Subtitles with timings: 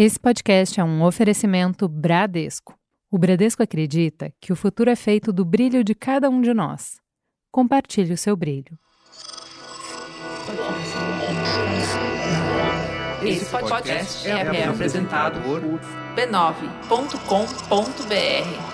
[0.00, 2.78] Esse podcast é um oferecimento Bradesco.
[3.10, 7.00] O Bradesco acredita que o futuro é feito do brilho de cada um de nós.
[7.50, 8.78] Compartilhe o seu brilho.
[13.24, 15.60] Esse podcast é apresentado por
[16.14, 18.67] b9.com.br.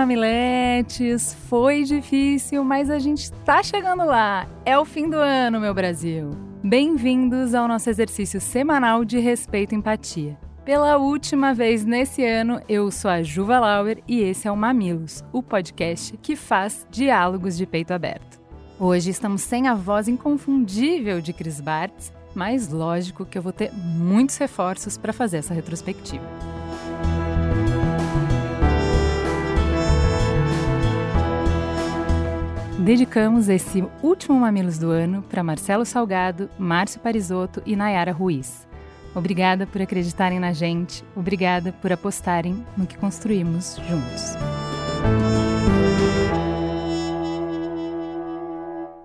[0.00, 4.46] mamiletes, foi difícil, mas a gente tá chegando lá.
[4.64, 6.30] É o fim do ano, meu Brasil.
[6.64, 10.38] Bem-vindos ao nosso exercício semanal de respeito e empatia.
[10.64, 15.22] Pela última vez nesse ano, eu sou a Juva Lauer e esse é o Mamilos,
[15.32, 18.40] o podcast que faz diálogos de peito aberto.
[18.78, 23.70] Hoje estamos sem a voz inconfundível de Chris Bartz, mas lógico que eu vou ter
[23.74, 26.24] muitos reforços para fazer essa retrospectiva.
[32.80, 38.66] Dedicamos esse último Mamilos do ano para Marcelo Salgado, Márcio Parisotto e Nayara Ruiz.
[39.14, 44.34] Obrigada por acreditarem na gente, obrigada por apostarem no que construímos juntos.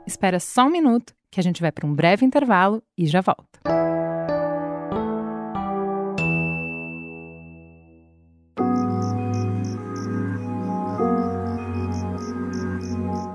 [0.08, 3.60] Espera só um minuto que a gente vai para um breve intervalo e já volta.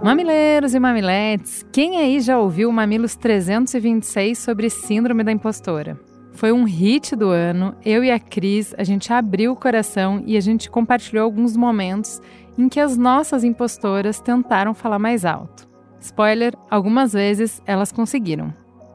[0.03, 6.01] Mamileiros e mamiletes, quem aí já ouviu o Mamilos 326 sobre Síndrome da Impostora?
[6.33, 7.77] Foi um hit do ano.
[7.85, 12.19] Eu e a Cris, a gente abriu o coração e a gente compartilhou alguns momentos
[12.57, 15.69] em que as nossas impostoras tentaram falar mais alto.
[16.01, 18.55] Spoiler, algumas vezes elas conseguiram.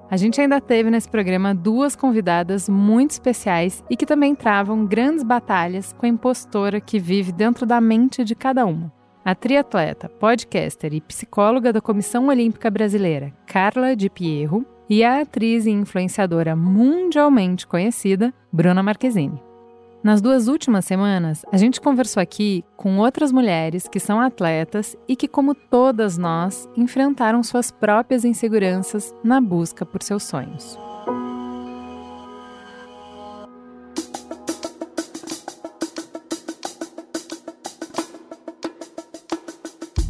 [0.10, 5.24] A gente ainda teve nesse programa duas convidadas muito especiais e que também travam grandes
[5.24, 8.95] batalhas com a impostora que vive dentro da mente de cada uma.
[9.26, 15.66] A triatleta, podcaster e psicóloga da Comissão Olímpica Brasileira, Carla de Pierro, e a atriz
[15.66, 19.42] e influenciadora mundialmente conhecida, Bruna Marquezine.
[20.04, 25.16] Nas duas últimas semanas, a gente conversou aqui com outras mulheres que são atletas e
[25.16, 30.78] que, como todas nós, enfrentaram suas próprias inseguranças na busca por seus sonhos.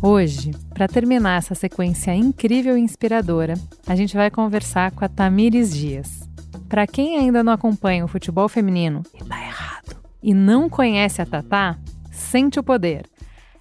[0.07, 3.55] Hoje, para terminar essa sequência incrível e inspiradora,
[3.87, 6.29] a gente vai conversar com a Tamires Dias.
[6.69, 11.25] Para quem ainda não acompanha o futebol feminino e tá errado, e não conhece a
[11.25, 11.79] Tatá,
[12.11, 13.07] sente o poder.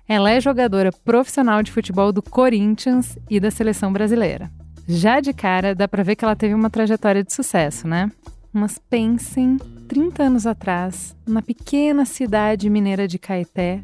[0.07, 4.53] Ela é jogadora profissional de futebol do Corinthians e da seleção brasileira.
[4.87, 8.13] Já de cara, dá para ver que ela teve uma trajetória de sucesso, né?
[8.53, 9.57] Mas pensem,
[9.89, 13.83] 30 anos atrás, na pequena cidade mineira de Caeté,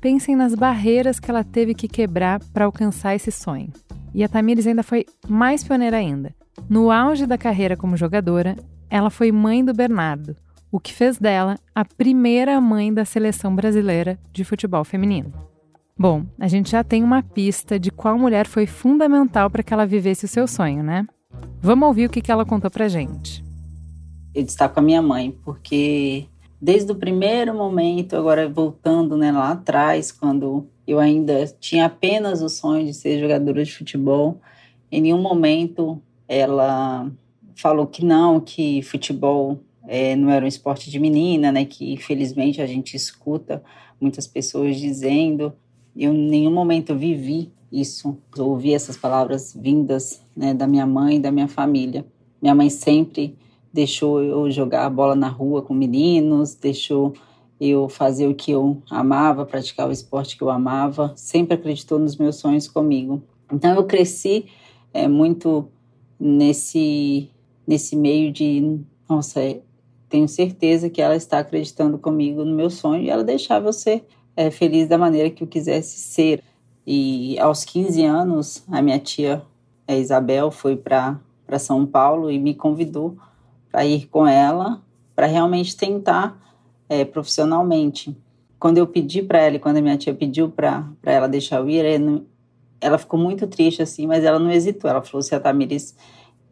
[0.00, 3.72] Pensem nas barreiras que ela teve que quebrar para alcançar esse sonho.
[4.14, 6.34] E a Tamires ainda foi mais pioneira ainda.
[6.68, 8.56] No auge da carreira como jogadora,
[8.88, 10.36] ela foi mãe do Bernardo,
[10.70, 15.32] o que fez dela a primeira mãe da seleção brasileira de futebol feminino.
[15.98, 19.84] Bom, a gente já tem uma pista de qual mulher foi fundamental para que ela
[19.84, 21.04] vivesse o seu sonho, né?
[21.60, 23.44] Vamos ouvir o que ela contou pra gente.
[24.32, 26.28] Eu destaco a minha mãe, porque
[26.60, 32.48] desde o primeiro momento, agora voltando né, lá atrás, quando eu ainda tinha apenas o
[32.48, 34.40] sonho de ser jogadora de futebol,
[34.90, 37.10] em nenhum momento ela
[37.54, 41.64] falou que não, que futebol é, não era um esporte de menina, né?
[41.64, 43.62] Que infelizmente a gente escuta
[44.00, 45.52] muitas pessoas dizendo.
[45.96, 51.32] Eu em nenhum momento vivi isso, ouvi essas palavras vindas né, da minha mãe, da
[51.32, 52.06] minha família.
[52.40, 53.36] Minha mãe sempre
[53.78, 57.14] deixou eu jogar bola na rua com meninos, deixou
[57.60, 62.16] eu fazer o que eu amava, praticar o esporte que eu amava, sempre acreditou nos
[62.16, 63.22] meus sonhos comigo.
[63.52, 64.46] Então eu cresci
[64.92, 65.68] é, muito
[66.18, 67.30] nesse
[67.64, 69.60] nesse meio de, nossa, é,
[70.08, 74.04] tenho certeza que ela está acreditando comigo no meu sonho e ela deixava eu ser
[74.34, 76.42] é, feliz da maneira que eu quisesse ser.
[76.84, 79.40] E aos 15 anos, a minha tia
[79.86, 81.20] a Isabel foi para
[81.60, 83.16] São Paulo e me convidou
[83.70, 84.80] para ir com ela,
[85.14, 86.38] para realmente tentar
[86.88, 88.16] é, profissionalmente.
[88.58, 91.84] Quando eu pedi para ela quando a minha tia pediu para ela deixar eu ir,
[92.80, 94.90] ela ficou muito triste assim, mas ela não hesitou.
[94.90, 95.94] Ela falou: se a Tamires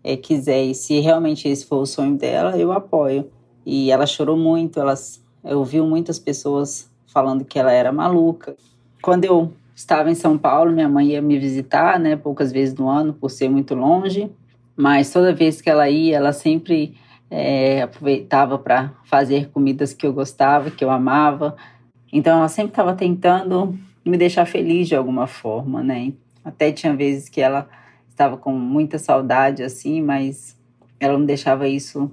[0.05, 3.31] é, quiser e se realmente esse for o sonho dela, eu apoio.
[3.65, 4.95] E ela chorou muito, ela
[5.43, 8.57] ouviu muitas pessoas falando que ela era maluca.
[9.03, 12.89] Quando eu estava em São Paulo, minha mãe ia me visitar, né, poucas vezes no
[12.89, 14.31] ano, por ser muito longe.
[14.77, 16.95] mas toda vez que ela ia, ela sempre
[17.31, 21.57] é, aproveitava para fazer comidas que eu gostava, que eu amava.
[22.13, 26.13] Então ela sempre estava tentando me deixar feliz de alguma forma, né?
[26.45, 27.69] Até tinha vezes que ela
[28.09, 30.57] estava com muita saudade assim, mas
[31.01, 32.11] ela não deixava isso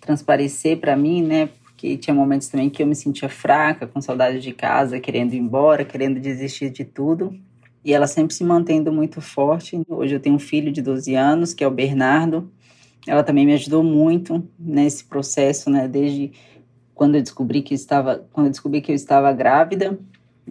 [0.00, 1.48] transparecer para mim, né?
[1.62, 5.38] Porque tinha momentos também que eu me sentia fraca, com saudade de casa, querendo ir
[5.38, 7.38] embora, querendo desistir de tudo.
[7.84, 9.80] E ela sempre se mantendo muito forte.
[9.88, 12.50] Hoje eu tenho um filho de 12 anos, que é o Bernardo.
[13.08, 15.88] Ela também me ajudou muito nesse processo, né?
[15.88, 16.30] Desde
[16.94, 19.98] quando eu descobri que estava, quando descobri que eu estava grávida,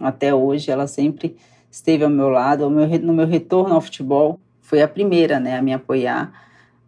[0.00, 1.36] até hoje ela sempre
[1.70, 5.62] esteve ao meu lado, meu, no meu retorno ao futebol, foi a primeira, né, a
[5.62, 6.32] me apoiar,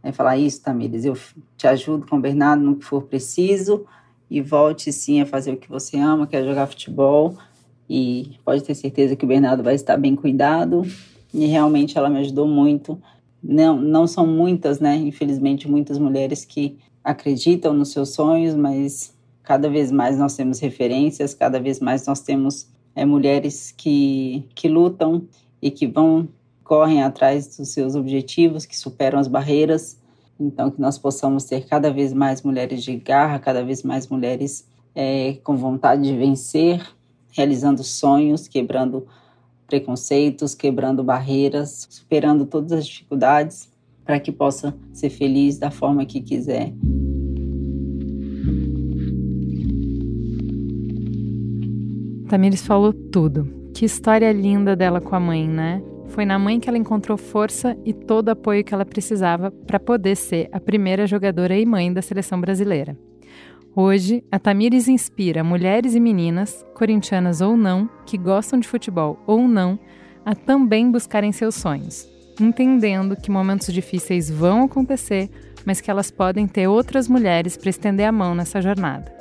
[0.03, 1.17] né, falar isso, Tamires, eu
[1.57, 3.87] te ajudo com o Bernardo no que for preciso
[4.31, 7.37] e volte sim a fazer o que você ama, que é jogar futebol
[7.89, 10.83] e pode ter certeza que o Bernardo vai estar bem cuidado
[11.33, 13.01] e realmente ela me ajudou muito.
[13.43, 19.69] Não, não são muitas, né, infelizmente, muitas mulheres que acreditam nos seus sonhos, mas cada
[19.69, 25.27] vez mais nós temos referências, cada vez mais nós temos é, mulheres que, que lutam
[25.61, 26.29] e que vão,
[26.63, 29.99] correm atrás dos seus objetivos, que superam as barreiras.
[30.39, 34.67] Então, que nós possamos ter cada vez mais mulheres de garra, cada vez mais mulheres
[34.95, 36.81] é, com vontade de vencer,
[37.33, 39.07] realizando sonhos, quebrando
[39.71, 43.71] preconceitos, quebrando barreiras, superando todas as dificuldades,
[44.05, 46.75] para que possa ser feliz da forma que quiser.
[52.29, 53.49] Tamires falou tudo.
[53.73, 55.81] Que história linda dela com a mãe, né?
[56.09, 59.79] Foi na mãe que ela encontrou força e todo o apoio que ela precisava para
[59.79, 62.99] poder ser a primeira jogadora e mãe da seleção brasileira.
[63.75, 69.47] Hoje, a Tamires inspira mulheres e meninas, corintianas ou não, que gostam de futebol ou
[69.47, 69.79] não,
[70.25, 72.09] a também buscarem seus sonhos,
[72.41, 75.31] entendendo que momentos difíceis vão acontecer,
[75.65, 79.13] mas que elas podem ter outras mulheres para estender a mão nessa jornada.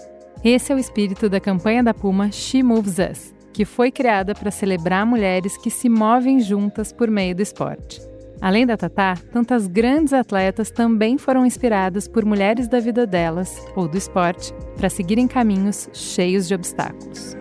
[0.44, 4.50] Esse é o espírito da campanha da Puma She Moves Us, que foi criada para
[4.50, 8.09] celebrar mulheres que se movem juntas por meio do esporte.
[8.42, 13.88] Além da Tatá, tantas grandes atletas também foram inspiradas por mulheres da vida delas ou
[13.88, 17.38] do esporte para seguirem caminhos cheios de obstáculos.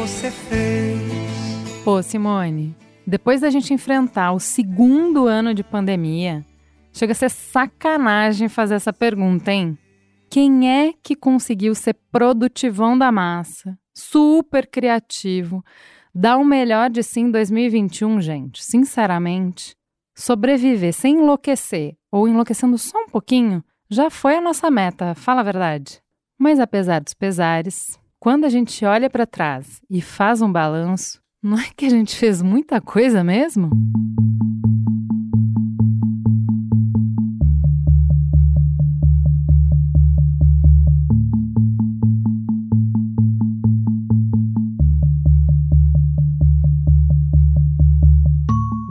[0.00, 1.00] você fez.
[1.84, 2.74] Ô, Simone,
[3.10, 6.46] depois da gente enfrentar o segundo ano de pandemia,
[6.92, 9.76] chega a ser sacanagem fazer essa pergunta, hein?
[10.30, 15.60] Quem é que conseguiu ser produtivão da massa, super criativo,
[16.14, 18.62] dar o melhor de si em 2021, gente?
[18.62, 19.74] Sinceramente,
[20.14, 25.44] sobreviver sem enlouquecer ou enlouquecendo só um pouquinho já foi a nossa meta, fala a
[25.44, 26.00] verdade.
[26.38, 31.58] Mas apesar dos pesares, quando a gente olha para trás e faz um balanço, não
[31.58, 33.70] é que a gente fez muita coisa mesmo?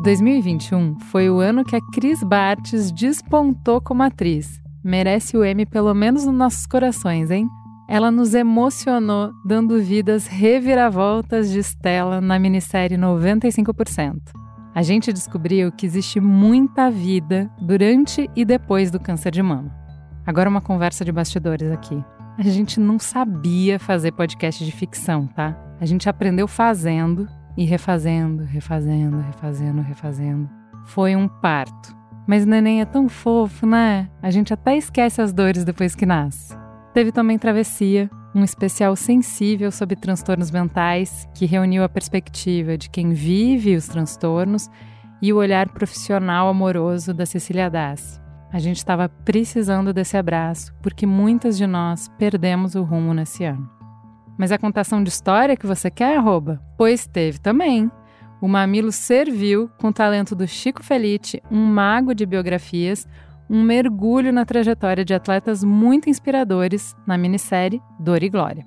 [0.04, 4.59] ...2021 foi o ano que a Cris Bartes despontou como atriz.
[4.83, 7.47] Merece o M pelo menos nos nossos corações, hein?
[7.90, 14.31] Ela nos emocionou dando vidas reviravoltas de Estela na minissérie 95%.
[14.76, 19.76] A gente descobriu que existe muita vida durante e depois do câncer de mama.
[20.24, 22.00] Agora uma conversa de bastidores aqui.
[22.38, 25.58] A gente não sabia fazer podcast de ficção, tá?
[25.81, 27.28] A gente aprendeu fazendo
[27.58, 30.50] e refazendo, refazendo, refazendo, refazendo.
[30.86, 31.98] Foi um parto.
[32.28, 34.08] Mas neném é tão fofo, né?
[34.22, 36.56] A gente até esquece as dores depois que nasce.
[36.94, 43.14] Teve também Travessia, um especial sensível sobre transtornos mentais que reuniu a perspectiva de quem
[43.14, 44.69] vive os transtornos
[45.22, 48.19] e o olhar profissional amoroso da Cecília Dassi.
[48.52, 53.69] A gente estava precisando desse abraço porque muitas de nós perdemos o rumo nesse ano.
[54.38, 56.60] Mas a contação de história que você quer, arroba?
[56.78, 57.92] Pois teve também.
[58.42, 63.06] O Mamilo serviu com o talento do Chico Felite, um mago de biografias,
[63.49, 68.65] um mergulho na trajetória de atletas muito inspiradores na minissérie Dor e Glória.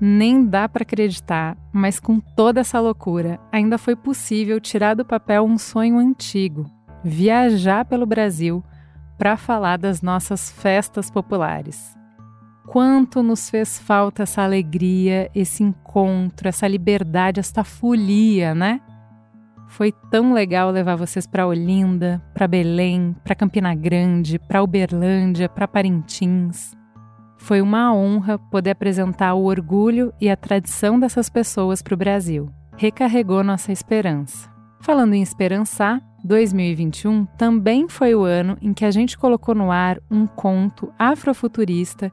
[0.00, 5.44] Nem dá para acreditar, mas com toda essa loucura, ainda foi possível tirar do papel
[5.44, 6.70] um sonho antigo:
[7.04, 8.62] viajar pelo Brasil
[9.18, 11.96] para falar das nossas festas populares.
[12.66, 18.80] Quanto nos fez falta essa alegria, esse encontro, essa liberdade, esta folia, né?
[19.68, 25.68] Foi tão legal levar vocês para Olinda, para Belém, para Campina Grande, para Uberlândia, para
[25.68, 26.74] Parintins.
[27.36, 32.48] Foi uma honra poder apresentar o orgulho e a tradição dessas pessoas para o Brasil.
[32.76, 34.50] Recarregou nossa esperança.
[34.80, 39.98] Falando em esperançar, 2021 também foi o ano em que a gente colocou no ar
[40.10, 42.12] um conto afrofuturista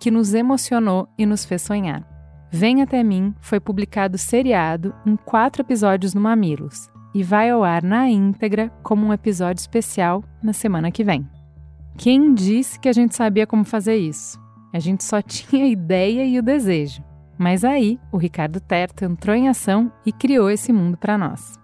[0.00, 2.04] que nos emocionou e nos fez sonhar.
[2.50, 7.82] Vem Até Mim foi publicado seriado em quatro episódios no Mamilos e vai ao ar
[7.82, 11.26] na íntegra como um episódio especial na semana que vem.
[11.96, 14.38] Quem disse que a gente sabia como fazer isso?
[14.72, 17.02] A gente só tinha a ideia e o desejo.
[17.38, 21.58] Mas aí, o Ricardo Terto entrou em ação e criou esse mundo para nós.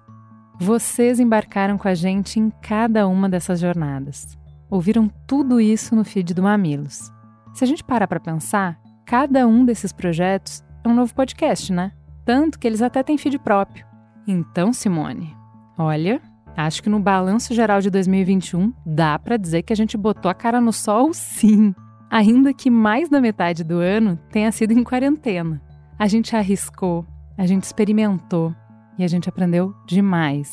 [0.58, 4.38] Vocês embarcaram com a gente em cada uma dessas jornadas.
[4.68, 7.10] Ouviram tudo isso no feed do Mamilos.
[7.54, 11.92] Se a gente parar para pensar, cada um desses projetos é um novo podcast, né?
[12.24, 13.86] Tanto que eles até têm feed próprio.
[14.26, 15.34] Então, Simone,
[15.82, 16.20] Olha,
[16.54, 20.34] acho que no balanço geral de 2021 dá para dizer que a gente botou a
[20.34, 21.74] cara no sol, sim.
[22.10, 25.58] Ainda que mais da metade do ano tenha sido em quarentena.
[25.98, 28.54] A gente arriscou, a gente experimentou
[28.98, 30.52] e a gente aprendeu demais.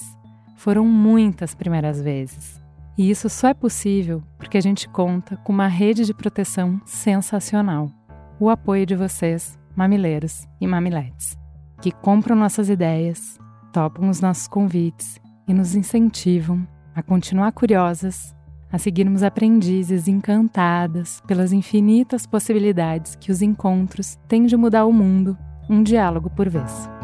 [0.56, 2.64] Foram muitas primeiras vezes.
[2.98, 7.92] E isso só é possível porque a gente conta com uma rede de proteção sensacional.
[8.40, 11.38] O apoio de vocês, mamileiros e mamiletes,
[11.82, 13.38] que compram nossas ideias,
[13.72, 18.36] topam os nossos convites e nos incentivam a continuar curiosas,
[18.72, 25.38] a seguirmos aprendizes encantadas pelas infinitas possibilidades que os encontros têm de mudar o mundo,
[25.70, 26.97] um diálogo por vez.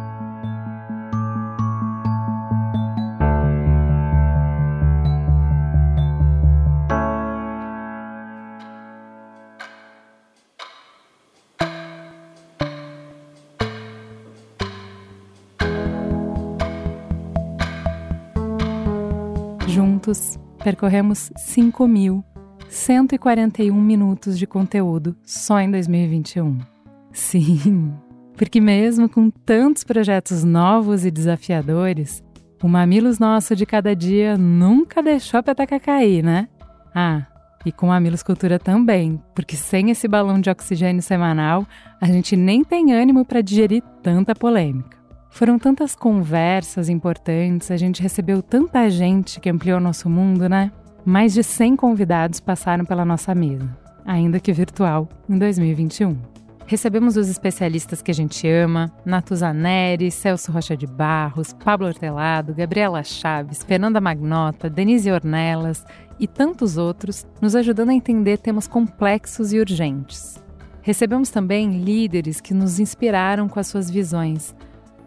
[20.14, 26.60] Juntos, percorremos 5.141 minutos de conteúdo só em 2021.
[27.12, 27.92] Sim,
[28.38, 32.24] porque mesmo com tantos projetos novos e desafiadores,
[32.62, 36.48] o Mamilos Nosso de cada dia nunca deixou a petaca cair, né?
[36.94, 37.26] Ah,
[37.66, 41.66] e com Mamilos Cultura também, porque sem esse balão de oxigênio semanal,
[42.00, 45.03] a gente nem tem ânimo para digerir tanta polêmica.
[45.34, 50.72] Foram tantas conversas importantes, a gente recebeu tanta gente que ampliou nosso mundo, né?
[51.04, 53.68] Mais de 100 convidados passaram pela nossa mesa,
[54.06, 56.16] ainda que virtual, em 2021.
[56.68, 63.04] Recebemos os especialistas que a gente ama, Natuzaneri, Celso Rocha de Barros, Pablo Hortelado, Gabriela
[63.04, 65.84] Chaves, Fernanda Magnota, Denise Ornelas
[66.20, 70.42] e tantos outros, nos ajudando a entender temas complexos e urgentes.
[70.84, 74.54] Recebemos também líderes que nos inspiraram com as suas visões,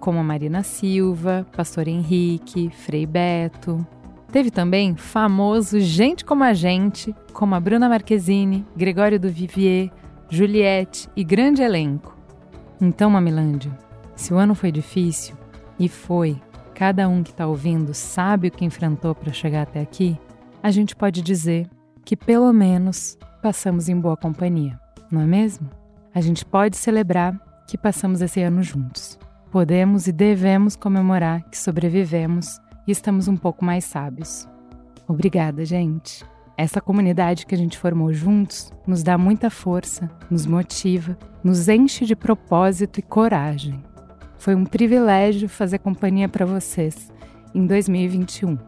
[0.00, 3.87] como Marina Silva, Pastor Henrique, Frei Beto.
[4.31, 9.91] Teve também famoso gente como a gente, como a Bruna Marquezine, Gregório do Vivier,
[10.29, 12.17] Juliette e grande elenco.
[12.81, 13.71] Então, Mamilândia,
[14.15, 15.37] se o ano foi difícil,
[15.79, 16.41] e foi,
[16.75, 20.19] cada um que está ouvindo sabe o que enfrentou para chegar até aqui,
[20.62, 21.69] a gente pode dizer
[22.05, 24.79] que pelo menos passamos em boa companhia,
[25.11, 25.71] não é mesmo?
[26.15, 29.19] A gente pode celebrar que passamos esse ano juntos.
[29.57, 34.47] Podemos e devemos comemorar que sobrevivemos e estamos um pouco mais sábios.
[35.09, 36.23] Obrigada, gente.
[36.59, 42.05] Essa comunidade que a gente formou juntos nos dá muita força, nos motiva, nos enche
[42.05, 43.83] de propósito e coragem.
[44.37, 47.11] Foi um privilégio fazer companhia para vocês
[47.55, 48.59] em 2021,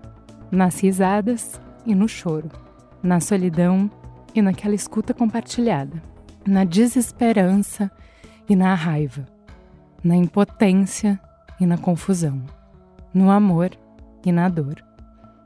[0.50, 2.48] nas risadas e no choro,
[3.02, 3.90] na solidão
[4.34, 6.02] e naquela escuta compartilhada,
[6.46, 7.90] na desesperança
[8.48, 9.36] e na raiva
[10.02, 11.20] na impotência
[11.60, 12.42] e na confusão,
[13.12, 13.70] no amor
[14.24, 14.82] e na dor.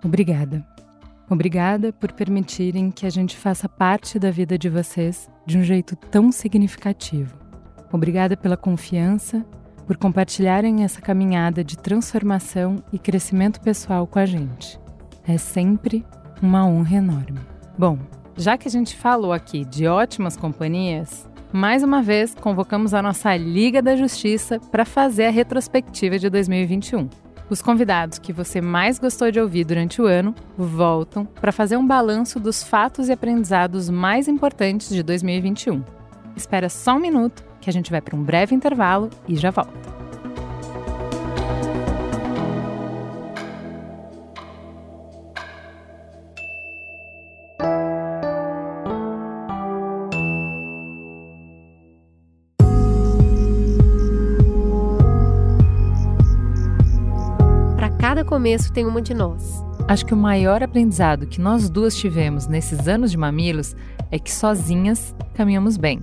[0.05, 0.67] Obrigada.
[1.29, 5.97] Obrigada por permitirem que a gente faça parte da vida de vocês de um jeito
[5.97, 7.35] tão significativo.
[7.91, 9.45] Obrigada pela confiança,
[9.87, 14.79] por compartilharem essa caminhada de transformação e crescimento pessoal com a gente.
[15.27, 16.05] É sempre
[16.43, 17.41] uma honra enorme.
[17.79, 17.99] Bom,
[18.37, 23.37] já que a gente falou aqui de ótimas companhias, mais uma vez, convocamos a nossa
[23.37, 27.09] Liga da Justiça para fazer a retrospectiva de 2021.
[27.51, 31.87] Os convidados que você mais gostou de ouvir durante o ano voltam para fazer um
[31.87, 35.85] balanço dos fatos e aprendizados mais importantes de 2021.
[36.35, 40.02] Espera só um minuto que a gente vai para um breve intervalo e já volta.
[58.33, 59.63] Começo tem uma de nós.
[59.87, 63.77] Acho que o maior aprendizado que nós duas tivemos nesses anos de mamilos
[64.11, 66.03] é que sozinhas caminhamos bem.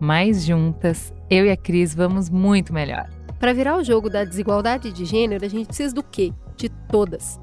[0.00, 3.08] Mas juntas, eu e a Cris vamos muito melhor.
[3.38, 6.32] Para virar o jogo da desigualdade de gênero, a gente precisa do quê?
[6.56, 7.40] De todas.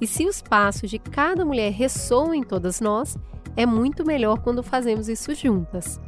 [0.00, 3.18] E se os passos de cada mulher ressoam em todas nós,
[3.54, 6.00] é muito melhor quando fazemos isso juntas.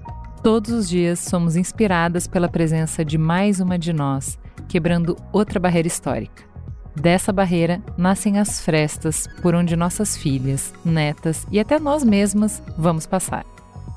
[0.42, 5.88] Todos os dias somos inspiradas pela presença de mais uma de nós, quebrando outra barreira
[5.88, 6.48] histórica.
[6.94, 13.06] Dessa barreira nascem as frestas por onde nossas filhas, netas e até nós mesmas vamos
[13.06, 13.44] passar.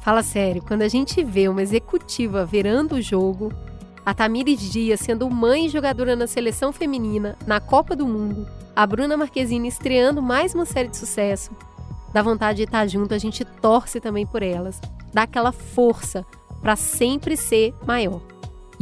[0.02, 3.52] Fala sério, quando a gente vê uma executiva virando o jogo,
[4.06, 8.86] a Tamires Dias sendo mãe e jogadora na seleção feminina, na Copa do Mundo, a
[8.86, 11.52] Bruna Marquezine estreando mais uma série de sucesso,
[12.14, 14.80] dá vontade de estar junto, a gente torce também por elas
[15.14, 16.26] dá aquela força
[16.62, 18.22] para sempre ser maior.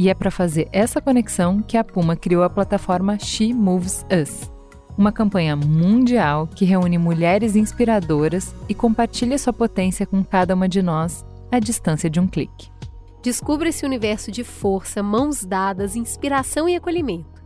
[0.02, 4.50] E é para fazer essa conexão que a Puma criou a plataforma She Moves Us,
[4.98, 10.82] uma campanha mundial que reúne mulheres inspiradoras e compartilha sua potência com cada uma de
[10.82, 12.68] nós à distância de um clique.
[13.22, 17.40] Descubra esse universo de força, mãos dadas, inspiração e acolhimento.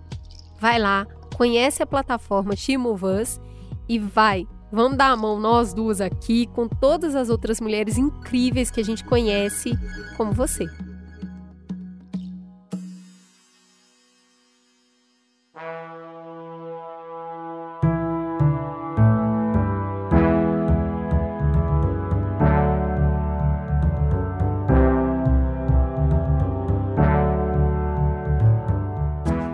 [0.59, 3.41] Vai lá, conhece a plataforma She Moves Us
[3.87, 8.71] e vai Vamos dar a mão nós duas aqui com todas as outras mulheres incríveis
[8.71, 9.79] que a gente conhece,
[10.17, 10.67] como você.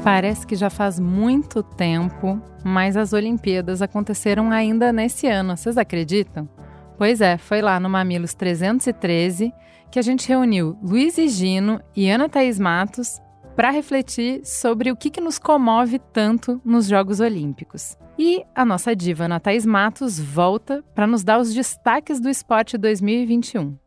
[0.02, 6.48] Parece que já faz muito tempo, mas as Olimpíadas aconteceram ainda nesse ano, vocês acreditam?
[6.98, 9.52] Pois é, foi lá no Mamilos 313
[9.92, 13.20] que a gente reuniu Luiz e Gino e Ana Thaís Matos
[13.54, 17.96] para refletir sobre o que, que nos comove tanto nos Jogos Olímpicos.
[18.18, 22.76] E a nossa diva Ana Thaís Matos volta para nos dar os destaques do esporte
[22.76, 23.78] 2021.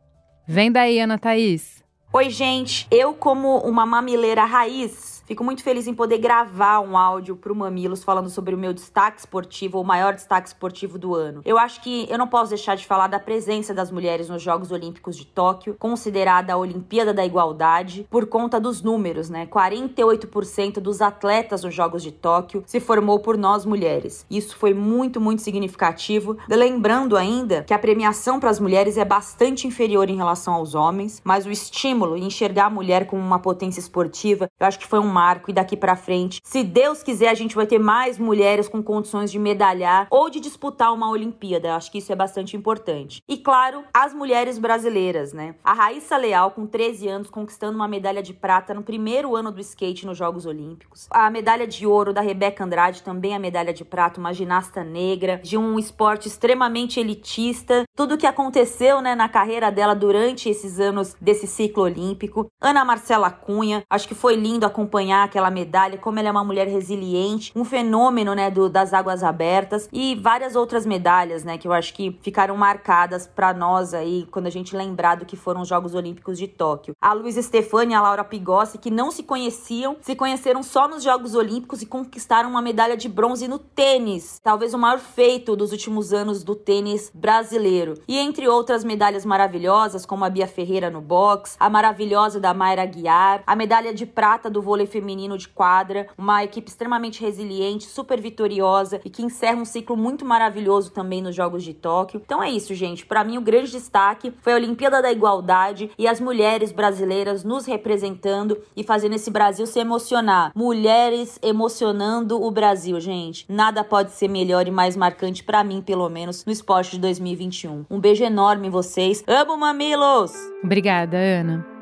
[0.48, 1.84] Vem daí, Ana Thaís!
[2.10, 2.86] Oi, gente!
[2.90, 8.04] Eu, como uma mamileira raiz, Fico muito feliz em poder gravar um áudio pro Mamilos
[8.04, 11.42] falando sobre o meu destaque esportivo, o maior destaque esportivo do ano.
[11.44, 14.70] Eu acho que eu não posso deixar de falar da presença das mulheres nos Jogos
[14.70, 19.46] Olímpicos de Tóquio, considerada a Olimpíada da Igualdade, por conta dos números, né?
[19.46, 24.24] 48% dos atletas nos Jogos de Tóquio se formou por nós mulheres.
[24.30, 26.36] Isso foi muito, muito significativo.
[26.48, 31.20] Lembrando ainda que a premiação para as mulheres é bastante inferior em relação aos homens,
[31.24, 35.00] mas o estímulo em enxergar a mulher como uma potência esportiva, eu acho que foi
[35.00, 38.68] um marco e daqui para frente, se Deus quiser, a gente vai ter mais mulheres
[38.68, 41.74] com condições de medalhar ou de disputar uma Olimpíada.
[41.74, 43.22] Acho que isso é bastante importante.
[43.26, 45.54] E claro, as mulheres brasileiras, né?
[45.64, 49.58] A Raíssa Leal, com 13 anos, conquistando uma medalha de prata no primeiro ano do
[49.58, 51.06] skate nos Jogos Olímpicos.
[51.10, 55.40] A medalha de ouro da Rebeca Andrade, também a medalha de prata, uma ginasta negra,
[55.42, 57.84] de um esporte extremamente elitista.
[57.96, 62.46] Tudo que aconteceu, né, na carreira dela durante esses anos desse ciclo olímpico.
[62.60, 66.42] Ana Marcela Cunha, acho que foi lindo acompanhar ganhar aquela medalha, como ela é uma
[66.42, 71.68] mulher resiliente, um fenômeno, né, do, das águas abertas e várias outras medalhas, né, que
[71.68, 75.60] eu acho que ficaram marcadas para nós aí quando a gente lembrar do que foram
[75.60, 76.96] os Jogos Olímpicos de Tóquio.
[77.00, 81.04] A Luiz Stefani e a Laura Pigossi, que não se conheciam, se conheceram só nos
[81.04, 85.70] Jogos Olímpicos e conquistaram uma medalha de bronze no tênis, talvez o maior feito dos
[85.70, 87.94] últimos anos do tênis brasileiro.
[88.08, 92.86] E entre outras medalhas maravilhosas, como a Bia Ferreira no boxe, a maravilhosa da Mayra
[92.86, 98.18] Guiar, a medalha de prata do vôlei feminino de quadra, uma equipe extremamente resiliente, super
[98.18, 102.22] vitoriosa e que encerra um ciclo muito maravilhoso também nos Jogos de Tóquio.
[102.24, 103.04] Então é isso, gente.
[103.04, 107.66] Para mim, o grande destaque foi a Olimpíada da Igualdade e as mulheres brasileiras nos
[107.66, 110.52] representando e fazendo esse Brasil se emocionar.
[110.54, 113.44] Mulheres emocionando o Brasil, gente.
[113.48, 117.84] Nada pode ser melhor e mais marcante para mim, pelo menos, no esporte de 2021.
[117.90, 119.22] Um beijo enorme em vocês.
[119.26, 120.32] Amo mamilos!
[120.64, 121.75] Obrigada, Ana.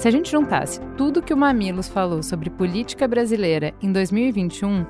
[0.00, 4.86] Se a gente juntasse tudo que o Mamilos falou sobre política brasileira em 2021,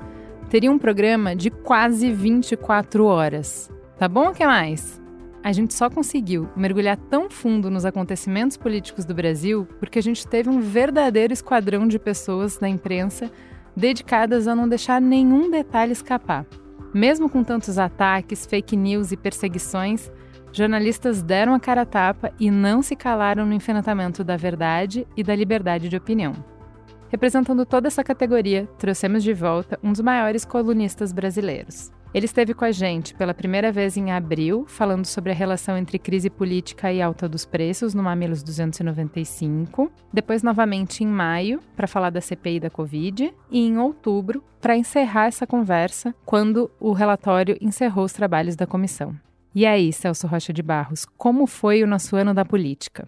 [0.49, 3.69] teria um programa de quase 24 horas.
[3.97, 5.01] Tá bom o que mais?
[5.43, 10.25] A gente só conseguiu mergulhar tão fundo nos acontecimentos políticos do Brasil porque a gente
[10.25, 13.29] teve um verdadeiro esquadrão de pessoas na imprensa
[13.75, 16.45] dedicadas a não deixar nenhum detalhe escapar.
[16.93, 20.09] Mesmo com tantos ataques, fake news e perseguições,
[20.51, 25.23] jornalistas deram a cara a tapa e não se calaram no enfrentamento da verdade e
[25.23, 26.33] da liberdade de opinião.
[27.09, 31.91] Representando toda essa categoria, trouxemos de volta um dos maiores colunistas brasileiros.
[32.13, 35.97] Ele esteve com a gente pela primeira vez em abril, falando sobre a relação entre
[35.97, 39.89] crise política e alta dos preços no Mamilos 295.
[40.11, 43.33] Depois, novamente em maio, para falar da CPI da Covid.
[43.49, 49.15] E em outubro, para encerrar essa conversa, quando o relatório encerrou os trabalhos da comissão.
[49.53, 53.05] E aí, Celso Rocha de Barros, como foi o nosso ano da política?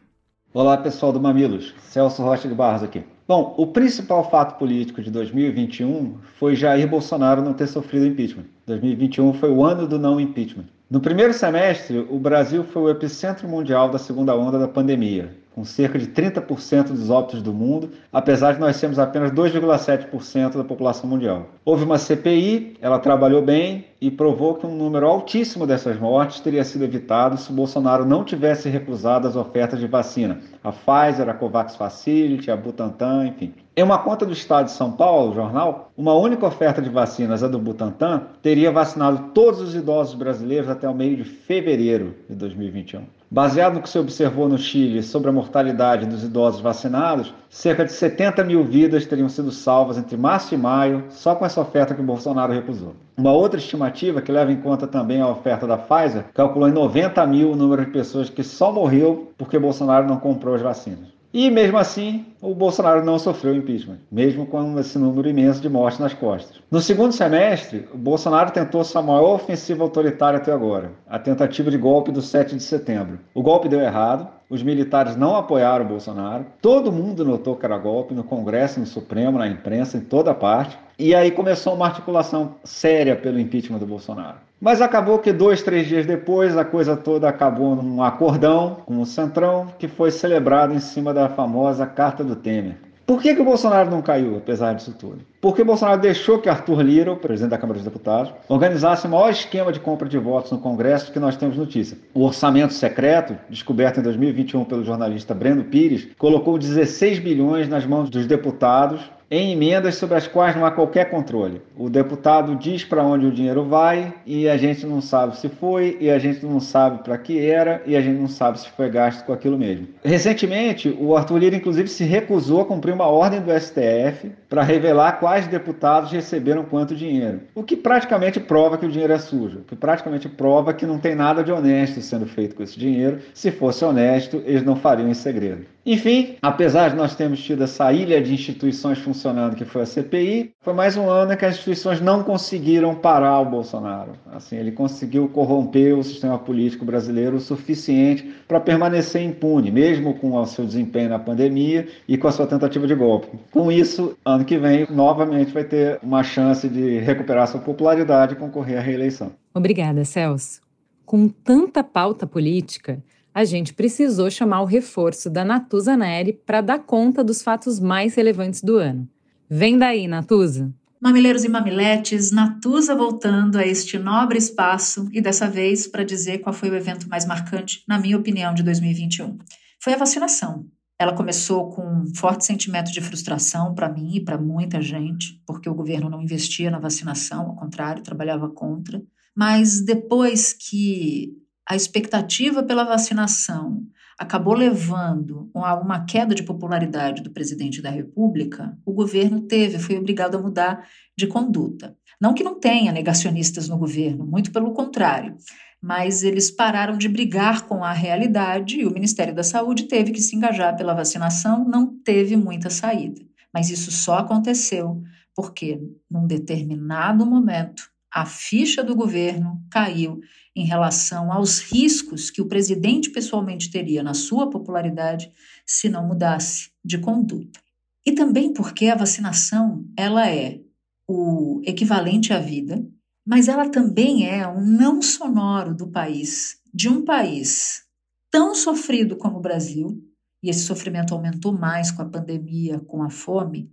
[0.54, 1.74] Olá, pessoal do Mamilos.
[1.80, 3.02] Celso Rocha de Barros aqui.
[3.26, 8.44] Bom, o principal fato político de 2021 foi Jair Bolsonaro não ter sofrido impeachment.
[8.68, 10.66] 2021 foi o ano do não impeachment.
[10.90, 15.64] No primeiro semestre, o Brasil foi o epicentro mundial da segunda onda da pandemia, com
[15.64, 21.10] cerca de 30% dos óbitos do mundo, apesar de nós sermos apenas 2,7% da população
[21.10, 21.48] mundial.
[21.64, 26.64] Houve uma CPI, ela trabalhou bem e provou que um número altíssimo dessas mortes teria
[26.64, 31.76] sido evitado se Bolsonaro não tivesse recusado as ofertas de vacina, a Pfizer, a Covax
[31.76, 33.54] Facility, a Butantan, enfim.
[33.76, 37.48] Em uma conta do Estado de São Paulo, jornal, uma única oferta de vacinas, a
[37.48, 43.04] do Butantan, teria vacinado todos os idosos brasileiros até o meio de fevereiro de 2021.
[43.34, 47.92] Baseado no que se observou no Chile sobre a mortalidade dos idosos vacinados, cerca de
[47.92, 52.02] 70 mil vidas teriam sido salvas entre março e maio só com essa oferta que
[52.02, 52.94] o Bolsonaro recusou.
[53.18, 57.26] Uma outra estimativa, que leva em conta também a oferta da Pfizer, calculou em 90
[57.26, 61.13] mil o número de pessoas que só morreu porque Bolsonaro não comprou as vacinas.
[61.34, 66.00] E mesmo assim, o Bolsonaro não sofreu impeachment, mesmo com esse número imenso de mortes
[66.00, 66.62] nas costas.
[66.70, 71.78] No segundo semestre, o Bolsonaro tentou sua maior ofensiva autoritária até agora, a tentativa de
[71.80, 73.18] golpe do 7 de setembro.
[73.34, 77.80] O golpe deu errado, os militares não apoiaram o Bolsonaro, todo mundo notou que era
[77.80, 80.78] golpe no Congresso, no Supremo, na imprensa, em toda parte.
[80.98, 84.38] E aí começou uma articulação séria pelo impeachment do Bolsonaro.
[84.62, 89.06] Mas acabou que dois, três dias depois a coisa toda acabou num acordão com o
[89.06, 92.78] Centrão, que foi celebrado em cima da famosa Carta do Temer.
[93.06, 95.20] Por que, que o Bolsonaro não caiu, apesar disso tudo?
[95.42, 99.10] Porque o Bolsonaro deixou que Arthur Lira, o presidente da Câmara dos Deputados, organizasse o
[99.10, 101.98] maior esquema de compra de votos no Congresso que nós temos notícia.
[102.14, 108.10] O orçamento secreto, descoberto em 2021 pelo jornalista Breno Pires, colocou 16 bilhões nas mãos
[108.10, 109.02] dos deputados
[109.34, 111.60] em emendas sobre as quais não há qualquer controle.
[111.76, 115.98] O deputado diz para onde o dinheiro vai e a gente não sabe se foi,
[116.00, 118.92] e a gente não sabe para que era, e a gente não sabe se foi
[118.92, 119.88] gasto com aquilo mesmo.
[120.04, 125.14] Recentemente, o Arthur Lira, inclusive, se recusou a cumprir uma ordem do STF para revelar
[125.14, 127.42] quais deputados receberam quanto dinheiro.
[127.56, 131.00] O que praticamente prova que o dinheiro é sujo, o que praticamente prova que não
[131.00, 133.20] tem nada de honesto sendo feito com esse dinheiro.
[133.34, 135.66] Se fosse honesto, eles não fariam em segredo.
[135.86, 140.52] Enfim, apesar de nós termos tido essa ilha de instituições funcionando que foi a CPI,
[140.62, 144.14] foi mais um ano que as instituições não conseguiram parar o Bolsonaro.
[144.32, 150.36] Assim, ele conseguiu corromper o sistema político brasileiro o suficiente para permanecer impune, mesmo com
[150.36, 153.38] o seu desempenho na pandemia e com a sua tentativa de golpe.
[153.52, 158.38] Com isso, ano que vem, novamente vai ter uma chance de recuperar sua popularidade e
[158.38, 159.34] concorrer à reeleição.
[159.54, 160.62] Obrigada, Celso.
[161.06, 166.80] Com tanta pauta política, a gente precisou chamar o reforço da Natuza Neri para dar
[166.80, 169.10] conta dos fatos mais relevantes do ano.
[169.50, 170.74] Vem daí, Natuza!
[171.02, 176.54] Mamileiros e mamiletes, Natuza voltando a este nobre espaço e dessa vez para dizer qual
[176.54, 179.38] foi o evento mais marcante, na minha opinião, de 2021.
[179.82, 180.66] Foi a vacinação.
[180.98, 185.68] Ela começou com um forte sentimento de frustração para mim e para muita gente, porque
[185.68, 189.02] o governo não investia na vacinação, ao contrário, trabalhava contra.
[189.36, 191.34] Mas depois que
[191.70, 193.86] a expectativa pela vacinação
[194.18, 199.98] acabou levando a uma queda de popularidade do presidente da República, o governo teve, foi
[199.98, 201.96] obrigado a mudar de conduta.
[202.22, 205.36] Não que não tenha negacionistas no governo, muito pelo contrário,
[205.82, 210.22] mas eles pararam de brigar com a realidade e o Ministério da Saúde teve que
[210.22, 213.22] se engajar pela vacinação, não teve muita saída.
[213.54, 215.02] Mas isso só aconteceu
[215.36, 220.20] porque, num determinado momento, a ficha do governo caiu
[220.56, 225.32] em relação aos riscos que o presidente pessoalmente teria na sua popularidade
[225.66, 227.60] se não mudasse de conduta.
[228.06, 230.60] E também porque a vacinação, ela é
[231.08, 232.86] o equivalente à vida,
[233.26, 237.84] mas ela também é um não sonoro do país, de um país
[238.30, 240.04] tão sofrido como o Brasil,
[240.42, 243.72] e esse sofrimento aumentou mais com a pandemia, com a fome,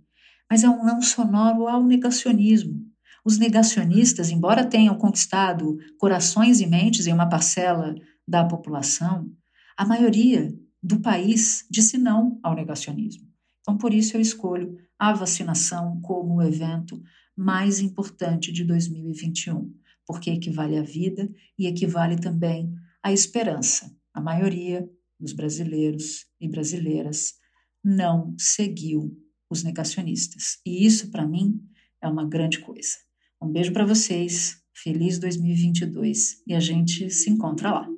[0.49, 2.90] mas é um não sonoro ao negacionismo,
[3.23, 7.95] os negacionistas, embora tenham conquistado corações e mentes em uma parcela
[8.27, 9.31] da população,
[9.77, 13.27] a maioria do país disse não ao negacionismo.
[13.61, 17.01] Então, por isso, eu escolho a vacinação como o evento
[17.35, 19.73] mais importante de 2021,
[20.05, 23.95] porque equivale à vida e equivale também à esperança.
[24.13, 24.87] A maioria
[25.19, 27.35] dos brasileiros e brasileiras
[27.83, 29.15] não seguiu
[29.49, 30.59] os negacionistas.
[30.65, 31.61] E isso, para mim,
[32.01, 32.97] é uma grande coisa.
[33.41, 37.89] Um beijo para vocês Feliz 2022 e a gente se encontra lá.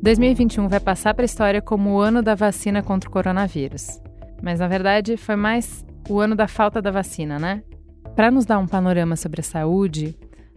[0.00, 4.00] 2021 vai passar para a história como o ano da vacina contra o coronavírus.
[4.40, 7.64] Mas na verdade foi mais o ano da falta da vacina, né?
[8.14, 10.16] Para nos dar um panorama sobre a saúde,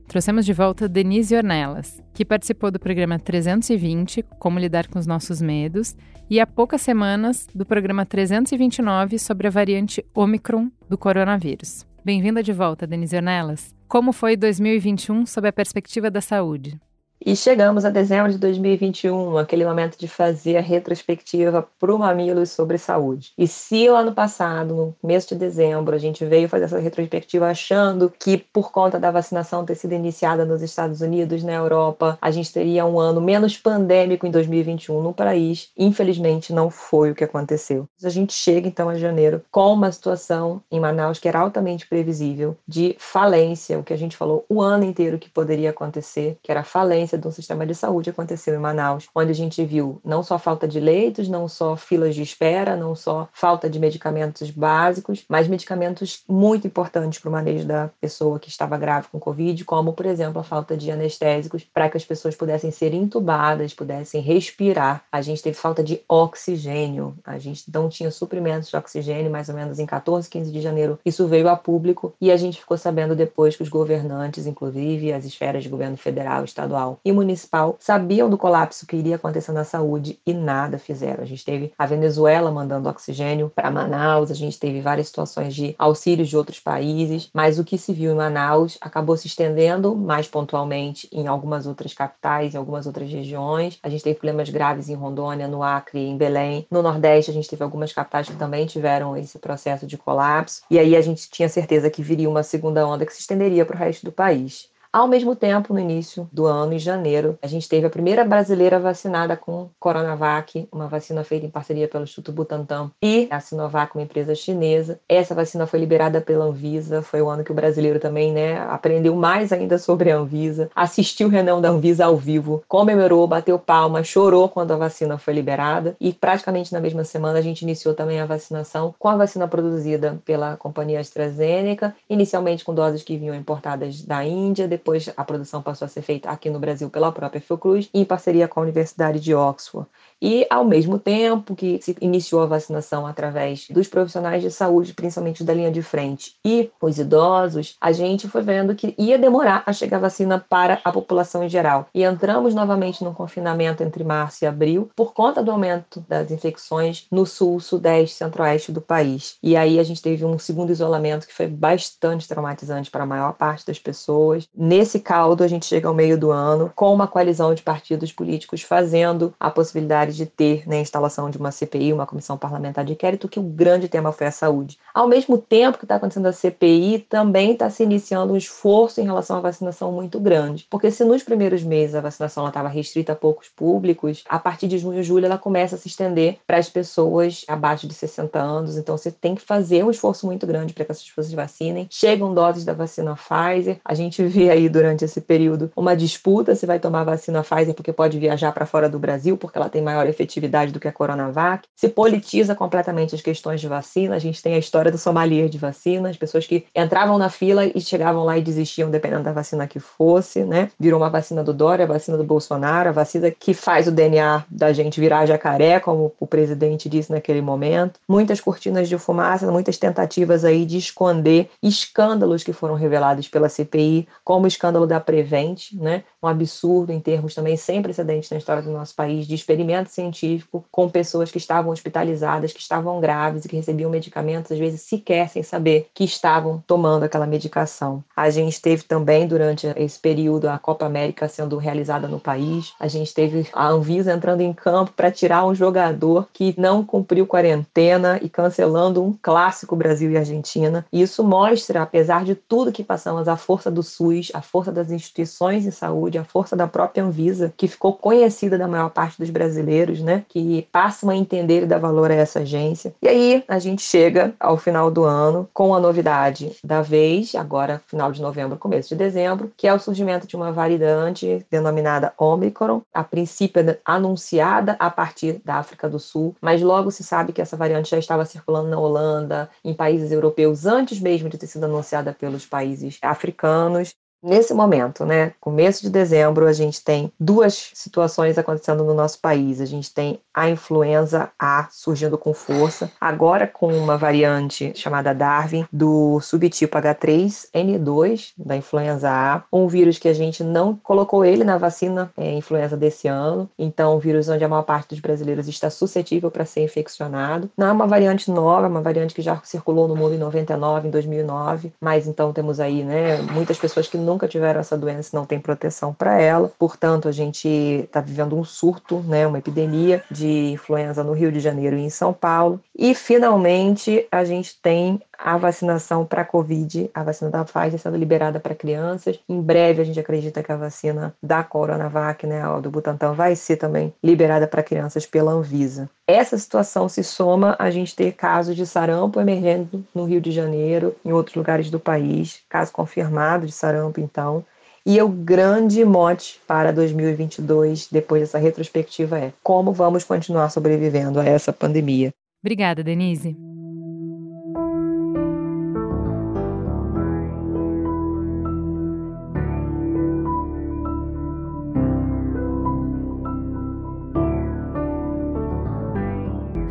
[0.09, 5.39] trouxemos de volta Denise Ornelas, que participou do programa 320, Como Lidar com os Nossos
[5.39, 5.95] Medos,
[6.27, 11.85] e há poucas semanas do programa 329 sobre a variante Omicron do coronavírus.
[12.03, 13.75] Bem-vinda de volta, Denise Ornelas.
[13.87, 16.79] Como foi 2021 sob a perspectiva da saúde?
[17.25, 22.51] E chegamos a dezembro de 2021, aquele momento de fazer a retrospectiva para o Mamilos
[22.51, 23.33] sobre saúde.
[23.37, 27.49] E se o ano passado, no mês de dezembro, a gente veio fazer essa retrospectiva
[27.49, 32.31] achando que por conta da vacinação ter sido iniciada nos Estados Unidos, na Europa, a
[32.31, 37.25] gente teria um ano menos pandêmico em 2021 no país, infelizmente não foi o que
[37.25, 37.85] aconteceu.
[38.01, 42.55] A gente chega então a janeiro com uma situação em Manaus que era altamente previsível
[42.65, 46.63] de falência, o que a gente falou o ano inteiro que poderia acontecer, que era
[46.63, 50.37] falência falência do sistema de saúde aconteceu em Manaus, onde a gente viu não só
[50.37, 55.47] falta de leitos, não só filas de espera, não só falta de medicamentos básicos, mas
[55.47, 60.05] medicamentos muito importantes para o manejo da pessoa que estava grave com Covid, como, por
[60.05, 65.03] exemplo, a falta de anestésicos para que as pessoas pudessem ser intubadas, pudessem respirar.
[65.11, 69.55] A gente teve falta de oxigênio, a gente não tinha suprimentos de oxigênio, mais ou
[69.55, 70.99] menos em 14, 15 de janeiro.
[71.05, 75.25] Isso veio a público e a gente ficou sabendo depois que os governantes, inclusive as
[75.25, 80.19] esferas de governo federal, estadual e municipal sabiam do colapso que iria acontecer na saúde
[80.25, 81.23] e nada fizeram.
[81.23, 85.75] A gente teve a Venezuela mandando oxigênio para Manaus, a gente teve várias situações de
[85.77, 90.27] auxílios de outros países, mas o que se viu em Manaus acabou se estendendo mais
[90.27, 93.77] pontualmente em algumas outras capitais, em algumas outras regiões.
[93.83, 96.65] A gente teve problemas graves em Rondônia, no Acre, em Belém.
[96.69, 100.61] No Nordeste, a gente teve algumas capitais que também tiveram esse processo de colapso.
[100.69, 103.75] E aí a gente tinha certeza que viria uma segunda onda que se estenderia para
[103.75, 104.68] o resto do país.
[104.91, 108.79] Ao mesmo tempo, no início do ano, em janeiro, a gente teve a primeira brasileira
[108.79, 114.01] vacinada com Coronavac, uma vacina feita em parceria pelo Instituto Butantan e a Sinovac, uma
[114.01, 114.99] empresa chinesa.
[115.07, 119.15] Essa vacina foi liberada pela Anvisa, foi o ano que o brasileiro também, né, aprendeu
[119.15, 124.03] mais ainda sobre a Anvisa, assistiu o reunião da Anvisa ao vivo, comemorou, bateu palma,
[124.03, 128.19] chorou quando a vacina foi liberada e praticamente na mesma semana a gente iniciou também
[128.19, 134.03] a vacinação com a vacina produzida pela companhia AstraZeneca, inicialmente com doses que vinham importadas
[134.03, 137.89] da Índia, depois a produção passou a ser feita aqui no Brasil pela própria Fiocruz,
[137.93, 139.89] em parceria com a Universidade de Oxford.
[140.21, 145.43] E, ao mesmo tempo que se iniciou a vacinação através dos profissionais de saúde, principalmente
[145.43, 149.73] da linha de frente, e os idosos, a gente foi vendo que ia demorar a
[149.73, 151.87] chegar a vacina para a população em geral.
[151.93, 157.07] E entramos novamente no confinamento entre março e abril, por conta do aumento das infecções
[157.11, 159.37] no sul, sudeste, centro-oeste do país.
[159.41, 163.33] E aí a gente teve um segundo isolamento que foi bastante traumatizante para a maior
[163.33, 164.47] parte das pessoas.
[164.55, 168.61] Nesse caldo, a gente chega ao meio do ano com uma coalizão de partidos políticos
[168.61, 172.93] fazendo a possibilidade de ter né, a instalação de uma CPI, uma comissão parlamentar de
[172.93, 174.77] inquérito, que o grande tema foi a saúde.
[174.93, 179.05] Ao mesmo tempo que está acontecendo a CPI, também está se iniciando um esforço em
[179.05, 180.67] relação à vacinação muito grande.
[180.69, 184.77] Porque se nos primeiros meses a vacinação estava restrita a poucos públicos, a partir de
[184.77, 188.77] junho e julho ela começa a se estender para as pessoas abaixo de 60 anos.
[188.77, 191.87] Então você tem que fazer um esforço muito grande para que essas pessoas vacinem.
[191.89, 193.79] Chegam doses da vacina Pfizer.
[193.83, 197.73] A gente vê aí durante esse período uma disputa se vai tomar a vacina Pfizer
[197.73, 200.87] porque pode viajar para fora do Brasil, porque ela tem maior maior efetividade do que
[200.87, 201.67] a Coronavac.
[201.75, 204.15] Se politiza completamente as questões de vacina.
[204.15, 207.65] A gente tem a história do sommelier de vacina, as pessoas que entravam na fila
[207.65, 210.69] e chegavam lá e desistiam dependendo da vacina que fosse, né?
[210.79, 214.45] Virou uma vacina do Dória, a vacina do Bolsonaro, a vacina que faz o DNA
[214.49, 217.99] da gente virar jacaré, como o presidente disse naquele momento.
[218.07, 224.07] Muitas cortinas de fumaça, muitas tentativas aí de esconder escândalos que foram revelados pela CPI,
[224.23, 226.03] como o escândalo da Prevent, né?
[226.21, 230.65] Um absurdo em termos também sem precedentes na história do nosso país de experimentos científico
[230.71, 235.29] com pessoas que estavam hospitalizadas, que estavam graves e que recebiam medicamentos, às vezes sequer
[235.29, 238.03] sem saber que estavam tomando aquela medicação.
[238.15, 242.73] A gente teve também, durante esse período, a Copa América sendo realizada no país.
[242.79, 247.25] A gente teve a Anvisa entrando em campo para tirar um jogador que não cumpriu
[247.25, 250.85] quarentena e cancelando um clássico Brasil e Argentina.
[250.91, 254.91] E isso mostra, apesar de tudo que passamos, a força do SUS, a força das
[254.91, 259.29] instituições de saúde, a força da própria Anvisa, que ficou conhecida da maior parte dos
[259.29, 262.93] brasileiros brasileiros, né, que passam a entender e dar valor a essa agência.
[263.01, 267.81] E aí a gente chega ao final do ano com a novidade da vez, agora
[267.87, 272.81] final de novembro, começo de dezembro, que é o surgimento de uma variante denominada Omicron,
[272.93, 277.57] a princípio anunciada a partir da África do Sul, mas logo se sabe que essa
[277.57, 282.13] variante já estava circulando na Holanda, em países europeus, antes mesmo de ter sido anunciada
[282.13, 283.93] pelos países africanos.
[284.21, 289.61] Nesse momento, né, começo de dezembro, a gente tem duas situações acontecendo no nosso país.
[289.61, 295.65] A gente tem a influenza A surgindo com força, agora com uma variante chamada Darwin
[295.71, 301.57] do subtipo H3N2 da influenza A, um vírus que a gente não colocou ele na
[301.57, 303.49] vacina é, influenza desse ano.
[303.57, 307.49] Então, um vírus onde a maior parte dos brasileiros está suscetível para ser infeccionado.
[307.57, 310.89] Não é uma variante nova, é uma variante que já circulou no mundo em 99,
[310.89, 315.25] em 2009, mas então temos aí, né, muitas pessoas que nunca tiveram essa doença não
[315.25, 316.51] tem proteção para ela.
[316.57, 321.39] Portanto, a gente está vivendo um surto, né, uma epidemia de influenza no Rio de
[321.39, 322.59] Janeiro e em São Paulo.
[322.75, 327.97] E finalmente a gente tem a vacinação para a Covid, a vacina da Pfizer sendo
[327.97, 329.19] liberada para crianças.
[329.27, 333.35] Em breve a gente acredita que a vacina da Coronavac, né, a do Butantan, vai
[333.35, 335.89] ser também liberada para crianças pela Anvisa.
[336.07, 340.95] Essa situação se soma a gente ter casos de sarampo emergendo no Rio de Janeiro,
[341.03, 344.45] em outros lugares do país, caso confirmado de sarampo, então.
[344.85, 351.25] E o grande mote para 2022, depois dessa retrospectiva, é como vamos continuar sobrevivendo a
[351.25, 352.11] essa pandemia.
[352.41, 353.48] Obrigada, Denise.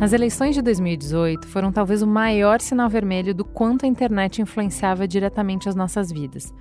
[0.01, 5.05] As eleições de 2018 foram talvez o maior sinal vermelho do quanto a internet influenciava
[5.05, 6.53] diretamente as nossas vidas,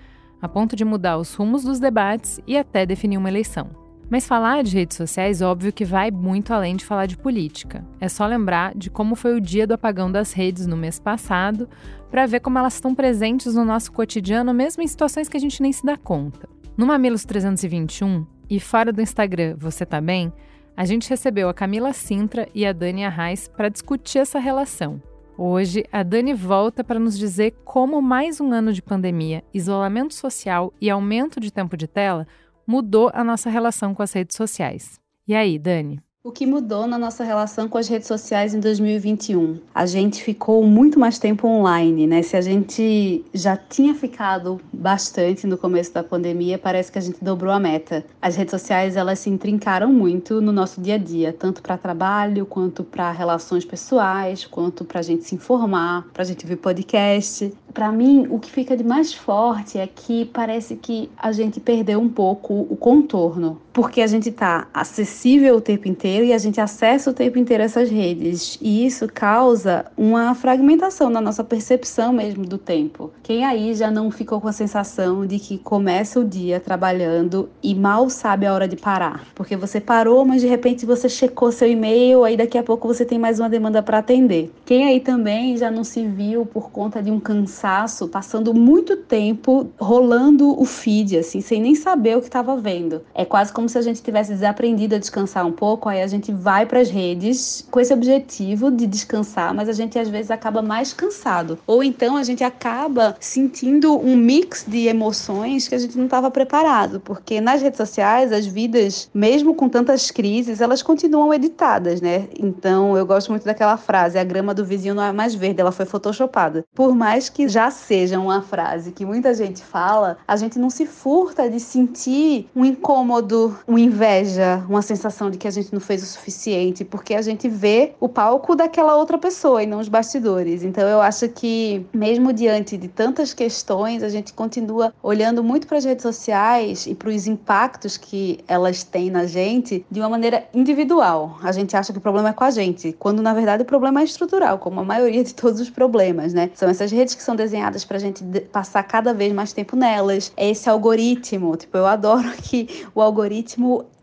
[0.43, 3.71] a ponto de mudar os rumos dos debates e até definir uma eleição.
[4.11, 7.87] Mas falar de redes sociais, óbvio que vai muito além de falar de política.
[8.01, 11.69] É só lembrar de como foi o dia do apagão das redes no mês passado,
[12.11, 15.63] para ver como elas estão presentes no nosso cotidiano, mesmo em situações que a gente
[15.63, 16.49] nem se dá conta.
[16.77, 20.33] No Mamilos 321 e fora do Instagram Você Tá Bem,
[20.79, 25.03] a gente recebeu a Camila Sintra e a Dani Arraes para discutir essa relação.
[25.37, 30.73] Hoje, a Dani volta para nos dizer como mais um ano de pandemia, isolamento social
[30.81, 32.29] e aumento de tempo de tela
[32.65, 35.01] mudou a nossa relação com as redes sociais.
[35.27, 36.01] E aí, Dani?
[36.29, 39.61] O que mudou na nossa relação com as redes sociais em 2021?
[39.75, 42.21] A gente ficou muito mais tempo online, né?
[42.21, 47.25] Se a gente já tinha ficado bastante no começo da pandemia, parece que a gente
[47.25, 48.05] dobrou a meta.
[48.21, 52.45] As redes sociais, elas se intrincaram muito no nosso dia a dia, tanto para trabalho,
[52.45, 57.51] quanto para relações pessoais, quanto para a gente se informar, para a gente ver podcast.
[57.73, 61.99] Para mim, o que fica de mais forte é que parece que a gente perdeu
[62.01, 66.61] um pouco o contorno, porque a gente está acessível o tempo inteiro e a gente
[66.61, 68.59] acessa o tempo inteiro essas redes.
[68.61, 73.13] E isso causa uma fragmentação na nossa percepção mesmo do tempo.
[73.23, 77.73] Quem aí já não ficou com a sensação de que começa o dia trabalhando e
[77.73, 79.25] mal sabe a hora de parar?
[79.33, 83.05] Porque você parou, mas de repente você checou seu e-mail, aí daqui a pouco você
[83.05, 84.53] tem mais uma demanda para atender.
[84.67, 89.69] Quem aí também já não se viu por conta de um cansaço, passando muito tempo
[89.79, 93.03] rolando o feed, assim, sem nem saber o que estava vendo.
[93.15, 96.07] É quase como se a gente tivesse desaprendido a descansar um pouco, aí aí a
[96.07, 100.31] gente vai para as redes com esse objetivo de descansar, mas a gente às vezes
[100.31, 101.59] acaba mais cansado.
[101.67, 106.31] Ou então a gente acaba sentindo um mix de emoções que a gente não estava
[106.31, 112.29] preparado, porque nas redes sociais as vidas, mesmo com tantas crises, elas continuam editadas, né?
[112.39, 115.73] Então eu gosto muito daquela frase: a grama do vizinho não é mais verde, ela
[115.73, 116.65] foi photoshopada.
[116.75, 120.87] Por mais que já seja uma frase que muita gente fala, a gente não se
[120.87, 126.03] furta de sentir um incômodo, uma inveja, uma sensação de que a gente não fez
[126.03, 130.63] o suficiente, porque a gente vê o palco daquela outra pessoa e não os bastidores.
[130.63, 135.79] Então eu acho que, mesmo diante de tantas questões, a gente continua olhando muito para
[135.79, 140.45] as redes sociais e para os impactos que elas têm na gente de uma maneira
[140.53, 141.39] individual.
[141.43, 144.01] A gente acha que o problema é com a gente, quando na verdade o problema
[144.01, 146.51] é estrutural, como a maioria de todos os problemas, né?
[146.55, 150.33] São essas redes que são desenhadas para a gente passar cada vez mais tempo nelas.
[150.37, 151.57] É esse algoritmo.
[151.57, 153.38] Tipo, eu adoro que o algoritmo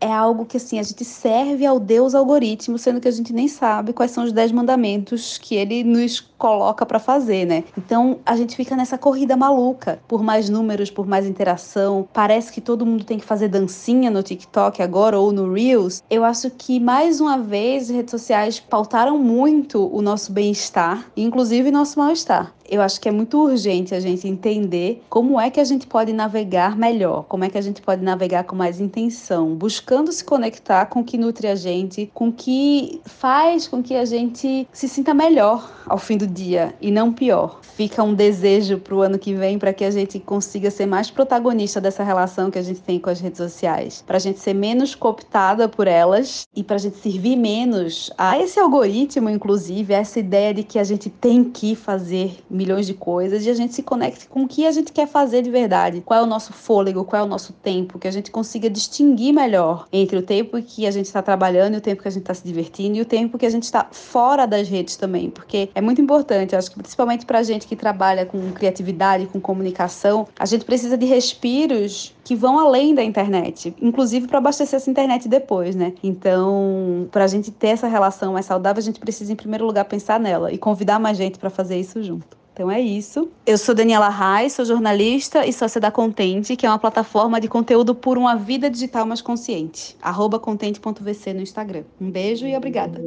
[0.00, 3.48] é algo que assim a gente serve ao Deus algoritmo, sendo que a gente nem
[3.48, 7.64] sabe quais são os dez mandamentos que ele nos coloca para fazer, né?
[7.76, 12.08] Então a gente fica nessa corrida maluca por mais números, por mais interação.
[12.12, 16.02] Parece que todo mundo tem que fazer dancinha no TikTok agora ou no Reels.
[16.10, 21.98] Eu acho que mais uma vez redes sociais pautaram muito o nosso bem-estar, inclusive nosso
[21.98, 25.86] mal-estar eu acho que é muito urgente a gente entender como é que a gente
[25.86, 30.24] pode navegar melhor, como é que a gente pode navegar com mais intenção, buscando se
[30.24, 34.68] conectar com o que nutre a gente, com o que faz com que a gente
[34.72, 37.60] se sinta melhor ao fim do dia e não pior.
[37.62, 41.10] Fica um desejo para o ano que vem para que a gente consiga ser mais
[41.10, 44.54] protagonista dessa relação que a gente tem com as redes sociais, para a gente ser
[44.54, 49.98] menos cooptada por elas e para a gente servir menos a esse algoritmo, inclusive, a
[49.98, 53.74] essa ideia de que a gente tem que fazer milhões de coisas e a gente
[53.74, 56.02] se conecte com o que a gente quer fazer de verdade.
[56.04, 59.32] Qual é o nosso fôlego, qual é o nosso tempo, que a gente consiga distinguir
[59.32, 62.22] melhor entre o tempo que a gente está trabalhando e o tempo que a gente
[62.22, 65.70] está se divertindo e o tempo que a gente está fora das redes também, porque
[65.74, 66.15] é muito importante,
[66.56, 70.96] acho que principalmente para a gente que trabalha com criatividade, com comunicação, a gente precisa
[70.96, 75.92] de respiros que vão além da internet, inclusive para abastecer essa internet depois, né?
[76.02, 79.84] Então, para a gente ter essa relação mais saudável, a gente precisa em primeiro lugar
[79.84, 82.36] pensar nela e convidar mais gente para fazer isso junto.
[82.56, 83.28] Então é isso.
[83.44, 87.48] Eu sou Daniela Reis, sou jornalista e sócia da Contente, que é uma plataforma de
[87.48, 89.94] conteúdo por uma vida digital mais consciente.
[90.00, 91.84] Arroba contente.vc no Instagram.
[92.00, 92.98] Um beijo e obrigada.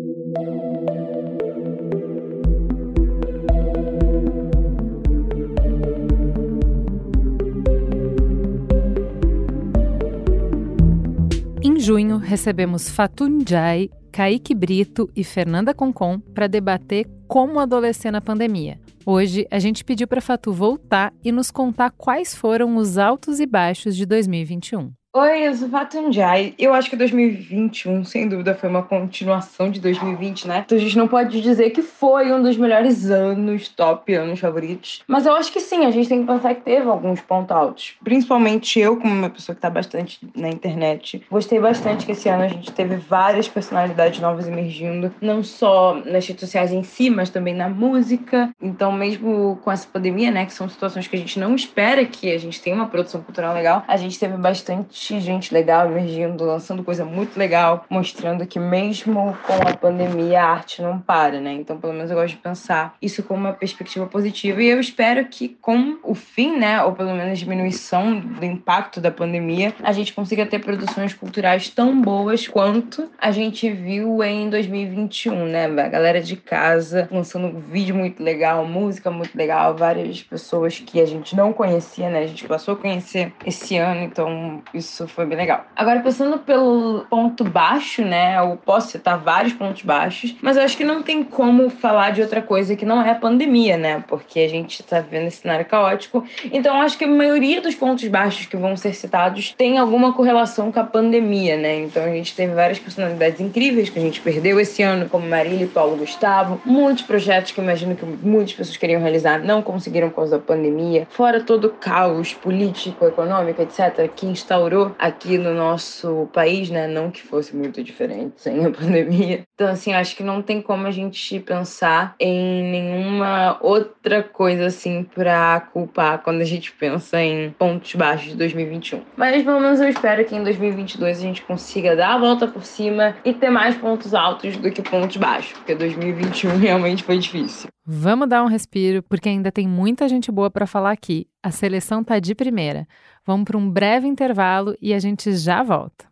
[11.69, 18.19] Em junho, recebemos Fatun Jai, Kaique Brito e Fernanda Concon para debater como adolescer na
[18.19, 18.79] pandemia.
[19.05, 23.45] Hoje, a gente pediu para Fatu voltar e nos contar quais foram os altos e
[23.45, 24.91] baixos de 2021.
[25.21, 26.53] Oi, eu sou Fatunjai.
[26.57, 30.63] Eu acho que 2021, sem dúvida, foi uma continuação de 2020, né?
[30.65, 35.03] Então a gente não pode dizer que foi um dos melhores anos, top anos favoritos.
[35.05, 37.97] Mas eu acho que sim, a gente tem que pensar que teve alguns pontos altos.
[38.01, 42.43] Principalmente eu, como uma pessoa que tá bastante na internet, gostei bastante que esse ano
[42.43, 47.29] a gente teve várias personalidades novas emergindo, não só nas redes sociais em si, mas
[47.29, 48.51] também na música.
[48.61, 52.31] Então, mesmo com essa pandemia, né, que são situações que a gente não espera que
[52.31, 56.83] a gente tenha uma produção cultural legal, a gente teve bastante gente legal emergindo, lançando
[56.83, 61.53] coisa muito legal, mostrando que mesmo com a pandemia a arte não para, né?
[61.53, 65.25] Então, pelo menos eu gosto de pensar isso como uma perspectiva positiva e eu espero
[65.25, 70.13] que com o fim, né, ou pelo menos diminuição do impacto da pandemia, a gente
[70.13, 75.65] consiga ter produções culturais tão boas quanto a gente viu em 2021, né?
[75.65, 80.99] A galera de casa lançando um vídeo muito legal, música muito legal, várias pessoas que
[80.99, 82.19] a gente não conhecia, né?
[82.19, 85.65] A gente passou a conhecer esse ano, então isso isso foi bem legal.
[85.75, 88.37] Agora, pensando pelo ponto baixo, né?
[88.39, 92.21] Eu posso citar vários pontos baixos, mas eu acho que não tem como falar de
[92.21, 94.03] outra coisa que não é a pandemia, né?
[94.07, 96.23] Porque a gente tá vivendo esse cenário caótico.
[96.51, 100.71] Então, acho que a maioria dos pontos baixos que vão ser citados tem alguma correlação
[100.71, 101.79] com a pandemia, né?
[101.81, 105.65] Então, a gente teve várias personalidades incríveis que a gente perdeu esse ano, como Marília
[105.65, 106.61] e Paulo Gustavo.
[106.65, 110.43] Muitos projetos que eu imagino que muitas pessoas queriam realizar não conseguiram por causa da
[110.43, 111.07] pandemia.
[111.09, 116.87] Fora todo o caos político, econômico, etc., que instaurou aqui no nosso país, né?
[116.87, 119.43] Não que fosse muito diferente sem a pandemia.
[119.53, 125.03] Então, assim, acho que não tem como a gente pensar em nenhuma outra coisa, assim,
[125.03, 129.01] pra culpar quando a gente pensa em pontos baixos de 2021.
[129.17, 132.63] Mas, pelo menos, eu espero que em 2022 a gente consiga dar a volta por
[132.63, 137.69] cima e ter mais pontos altos do que pontos baixos, porque 2021 realmente foi difícil.
[137.91, 141.27] Vamos dar um respiro, porque ainda tem muita gente boa para falar aqui.
[141.41, 142.87] A seleção tá de primeira.
[143.29, 146.09] Vamos para um breve intervalo e a gente já volta.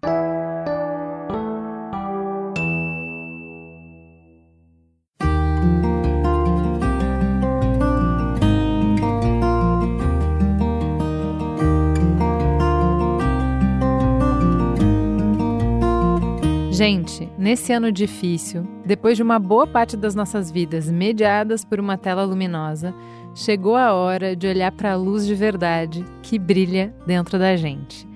[16.69, 21.97] Gente, nesse ano difícil, depois de uma boa parte das nossas vidas mediadas por uma
[21.97, 22.93] tela luminosa,
[23.37, 28.07] chegou a hora de olhar para a luz de verdade que brilha dentro da gente.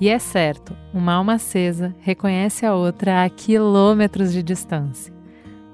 [0.00, 5.12] E é certo, uma alma acesa reconhece a outra a quilômetros de distância.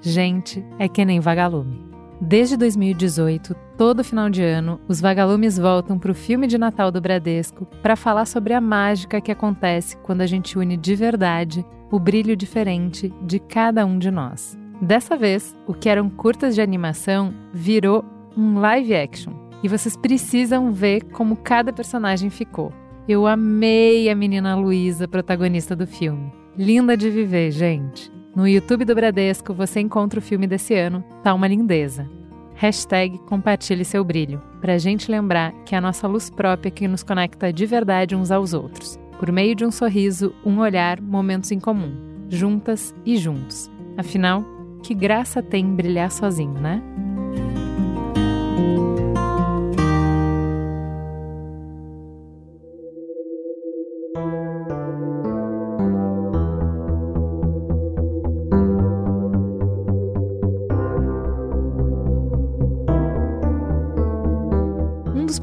[0.00, 1.86] Gente é que nem vagalume.
[2.20, 7.00] Desde 2018, todo final de ano, os vagalumes voltam para o filme de Natal do
[7.00, 12.00] Bradesco para falar sobre a mágica que acontece quando a gente une de verdade o
[12.00, 14.58] brilho diferente de cada um de nós.
[14.82, 18.04] Dessa vez, o que eram curtas de animação virou
[18.36, 19.32] um live action.
[19.62, 22.72] E vocês precisam ver como cada personagem ficou.
[23.08, 26.32] Eu amei a menina Luísa, protagonista do filme.
[26.56, 28.12] Linda de viver, gente.
[28.34, 32.08] No YouTube do Bradesco você encontra o filme desse ano, tá uma lindeza.
[32.54, 36.88] Hashtag compartilhe seu brilho, para a gente lembrar que é a nossa luz própria que
[36.88, 38.98] nos conecta de verdade uns aos outros.
[39.18, 41.94] Por meio de um sorriso, um olhar, momentos em comum,
[42.28, 43.70] juntas e juntos.
[43.96, 44.44] Afinal,
[44.82, 46.82] que graça tem brilhar sozinho, né?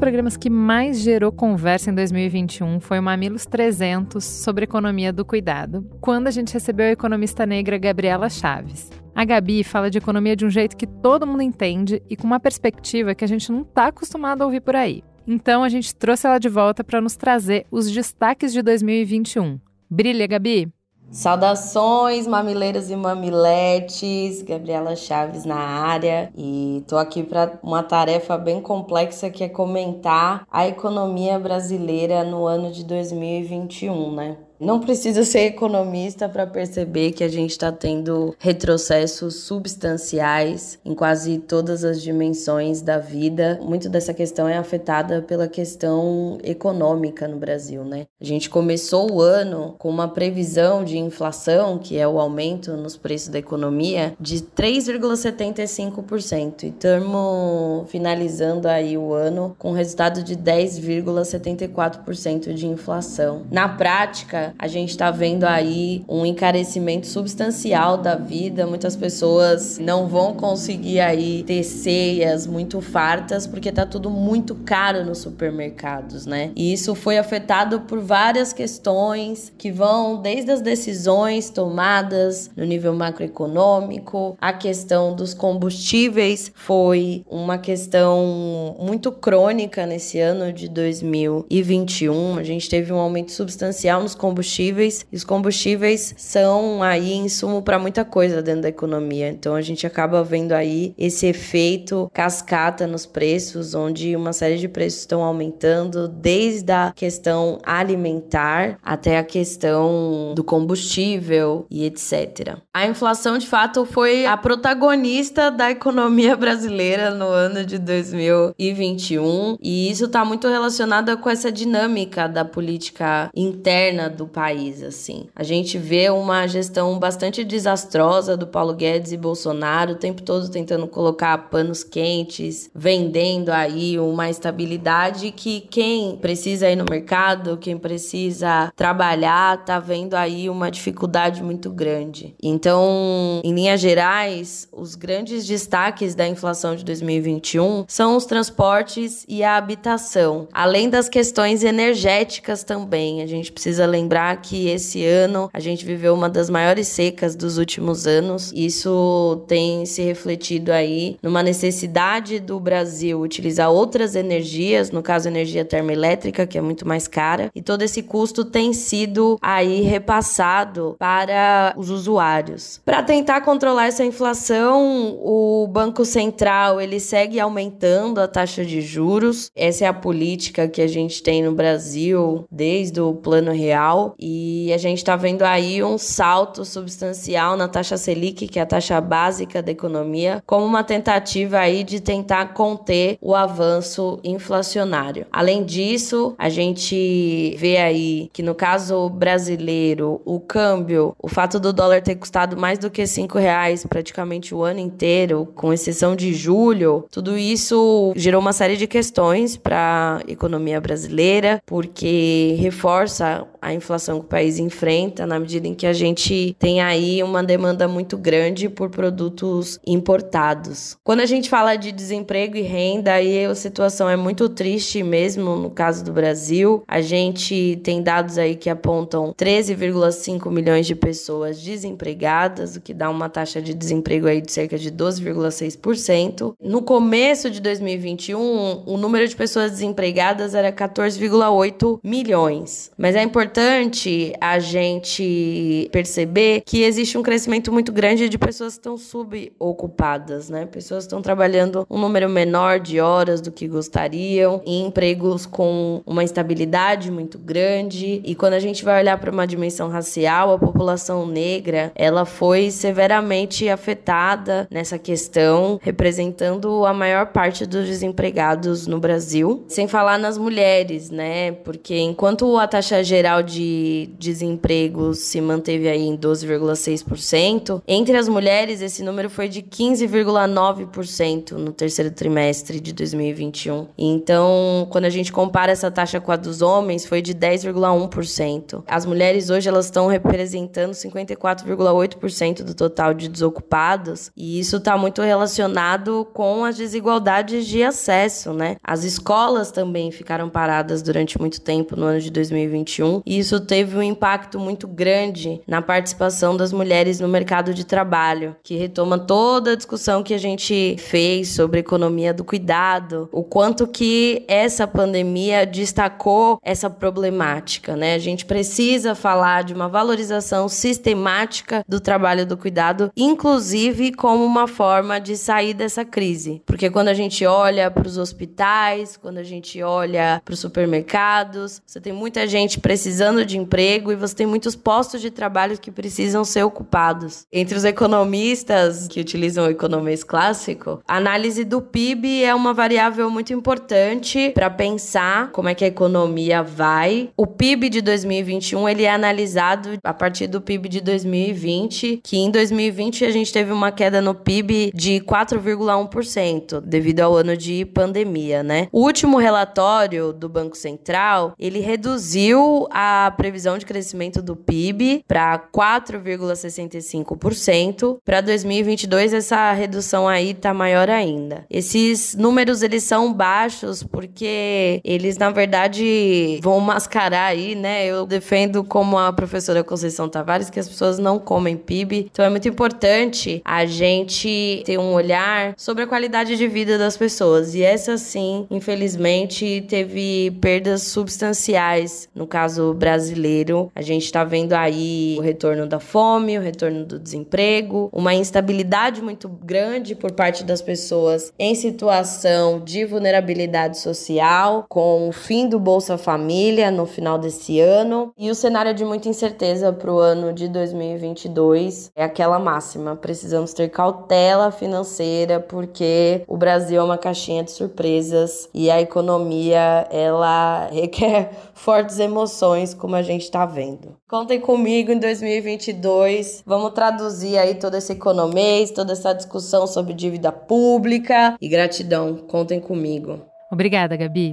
[0.04, 5.84] Programas que mais gerou conversa em 2021 foi o Mamilos 300 sobre economia do cuidado,
[6.00, 8.90] quando a gente recebeu a economista negra Gabriela Chaves.
[9.14, 12.40] A Gabi fala de economia de um jeito que todo mundo entende e com uma
[12.40, 15.04] perspectiva que a gente não está acostumado a ouvir por aí.
[15.24, 19.60] Então a gente trouxe ela de volta para nos trazer os destaques de 2021.
[19.88, 20.68] Brilha, Gabi!
[21.12, 28.60] Saudações, mamileiros e mamiletes, Gabriela Chaves na área e tô aqui para uma tarefa bem
[28.60, 34.36] complexa que é comentar a economia brasileira no ano de 2021, né?
[34.58, 41.38] Não precisa ser economista para perceber que a gente está tendo retrocessos substanciais em quase
[41.38, 43.58] todas as dimensões da vida.
[43.62, 48.06] Muito dessa questão é afetada pela questão econômica no Brasil, né?
[48.20, 52.96] A gente começou o ano com uma previsão de inflação, que é o aumento nos
[52.96, 62.54] preços da economia, de 3,75% e estamos finalizando aí o ano com resultado de 10,74%
[62.54, 63.42] de inflação.
[63.50, 68.66] Na prática, a gente está vendo aí um encarecimento substancial da vida.
[68.66, 75.04] Muitas pessoas não vão conseguir aí ter ceias muito fartas porque tá tudo muito caro
[75.04, 76.50] nos supermercados, né?
[76.56, 82.94] E isso foi afetado por várias questões que vão desde as decisões tomadas no nível
[82.94, 92.38] macroeconômico, a questão dos combustíveis foi uma questão muito crônica nesse ano de 2021.
[92.38, 95.06] A gente teve um aumento substancial nos combustíveis combustíveis.
[95.12, 99.28] E os combustíveis são aí insumo para muita coisa dentro da economia.
[99.28, 104.66] Então a gente acaba vendo aí esse efeito cascata nos preços, onde uma série de
[104.66, 112.58] preços estão aumentando, desde a questão alimentar até a questão do combustível e etc.
[112.72, 119.90] A inflação, de fato, foi a protagonista da economia brasileira no ano de 2021, e
[119.90, 125.26] isso está muito relacionado com essa dinâmica da política interna do país, assim.
[125.34, 130.48] A gente vê uma gestão bastante desastrosa do Paulo Guedes e Bolsonaro, o tempo todo
[130.48, 137.76] tentando colocar panos quentes, vendendo aí uma estabilidade que quem precisa ir no mercado, quem
[137.76, 142.34] precisa trabalhar, tá vendo aí uma dificuldade muito grande.
[142.42, 149.42] Então, em linhas gerais, os grandes destaques da inflação de 2021 são os transportes e
[149.42, 153.22] a habitação, além das questões energéticas também.
[153.22, 157.34] A gente precisa lembrar lembrar que esse ano a gente viveu uma das maiores secas
[157.34, 158.52] dos últimos anos.
[158.54, 165.64] Isso tem se refletido aí numa necessidade do Brasil utilizar outras energias, no caso energia
[165.64, 171.74] termoelétrica, que é muito mais cara, e todo esse custo tem sido aí repassado para
[171.76, 172.80] os usuários.
[172.84, 179.50] Para tentar controlar essa inflação, o Banco Central ele segue aumentando a taxa de juros.
[179.56, 184.72] Essa é a política que a gente tem no Brasil desde o Plano Real e
[184.72, 189.00] a gente está vendo aí um salto substancial na taxa Selic, que é a taxa
[189.00, 195.26] básica da economia, como uma tentativa aí de tentar conter o avanço inflacionário.
[195.32, 201.72] Além disso, a gente vê aí que no caso brasileiro, o câmbio, o fato do
[201.72, 206.32] dólar ter custado mais do que cinco reais praticamente o ano inteiro, com exceção de
[206.32, 213.72] julho, tudo isso gerou uma série de questões para a economia brasileira, porque reforça a
[213.72, 217.88] inflação que o país enfrenta, na medida em que a gente tem aí uma demanda
[217.88, 220.98] muito grande por produtos importados.
[221.02, 225.56] Quando a gente fala de desemprego e renda, aí a situação é muito triste mesmo
[225.56, 226.84] no caso do Brasil.
[226.86, 233.08] A gente tem dados aí que apontam 13,5 milhões de pessoas desempregadas, o que dá
[233.08, 236.54] uma taxa de desemprego aí de cerca de 12,6%.
[236.62, 242.90] No começo de 2021, o número de pessoas desempregadas era 14,8 milhões.
[242.98, 248.72] Mas é importante importante a gente perceber que existe um crescimento muito grande de pessoas
[248.72, 250.66] que estão subocupadas, né?
[250.66, 256.24] Pessoas estão trabalhando um número menor de horas do que gostariam, em empregos com uma
[256.24, 258.20] instabilidade muito grande.
[258.24, 262.72] E quando a gente vai olhar para uma dimensão racial, a população negra, ela foi
[262.72, 269.64] severamente afetada nessa questão, representando a maior parte dos desempregados no Brasil.
[269.68, 271.52] Sem falar nas mulheres, né?
[271.52, 278.80] Porque enquanto a taxa geral de desemprego se manteve aí em 12,6%, entre as mulheres
[278.80, 283.88] esse número foi de 15,9% no terceiro trimestre de 2021.
[283.96, 288.82] Então, quando a gente compara essa taxa com a dos homens, foi de 10,1%.
[288.86, 295.22] As mulheres hoje elas estão representando 54,8% do total de desocupados, e isso está muito
[295.22, 298.76] relacionado com as desigualdades de acesso, né?
[298.82, 303.96] As escolas também ficaram paradas durante muito tempo no ano de 2021, e isso teve
[303.96, 309.72] um impacto muito grande na participação das mulheres no mercado de trabalho, que retoma toda
[309.72, 315.66] a discussão que a gente fez sobre economia do cuidado, o quanto que essa pandemia
[315.66, 318.14] destacou essa problemática, né?
[318.14, 324.66] A gente precisa falar de uma valorização sistemática do trabalho do cuidado, inclusive como uma
[324.66, 326.62] forma de sair dessa crise.
[326.66, 331.82] Porque quando a gente olha para os hospitais, quando a gente olha para os supermercados,
[331.86, 335.90] você tem muita gente precisando de emprego e você tem muitos postos de trabalho que
[335.90, 337.46] precisam ser ocupados.
[337.50, 343.30] Entre os economistas que utilizam o economês clássico, a análise do PIB é uma variável
[343.30, 347.30] muito importante para pensar como é que a economia vai.
[347.36, 352.50] O PIB de 2021 ele é analisado a partir do PIB de 2020, que em
[352.50, 358.62] 2020 a gente teve uma queda no PIB de 4,1% devido ao ano de pandemia,
[358.62, 358.88] né?
[358.92, 363.03] O último relatório do Banco Central, ele reduziu a
[363.36, 368.18] previsão de crescimento do PIB para 4,65%.
[368.24, 371.64] Para 2022 essa redução aí tá maior ainda.
[371.70, 378.06] Esses números eles são baixos porque eles na verdade vão mascarar aí, né?
[378.06, 382.28] Eu defendo como a professora Conceição Tavares que as pessoas não comem PIB.
[382.30, 387.16] Então é muito importante a gente ter um olhar sobre a qualidade de vida das
[387.16, 387.74] pessoas.
[387.74, 393.90] E essa sim, infelizmente, teve perdas substanciais no caso brasileiro.
[393.94, 399.20] A gente está vendo aí o retorno da fome, o retorno do desemprego, uma instabilidade
[399.20, 405.78] muito grande por parte das pessoas em situação de vulnerabilidade social, com o fim do
[405.78, 410.52] Bolsa Família no final desse ano e o cenário de muita incerteza para o ano
[410.52, 417.62] de 2022 é aquela máxima: precisamos ter cautela financeira porque o Brasil é uma caixinha
[417.62, 424.16] de surpresas e a economia ela requer fortes emoções, como a gente está vendo.
[424.28, 426.64] Contem comigo em 2022.
[426.66, 432.36] Vamos traduzir aí todo esse economês, toda essa discussão sobre dívida pública e gratidão.
[432.48, 433.40] Contem comigo.
[433.70, 434.52] Obrigada, Gabi.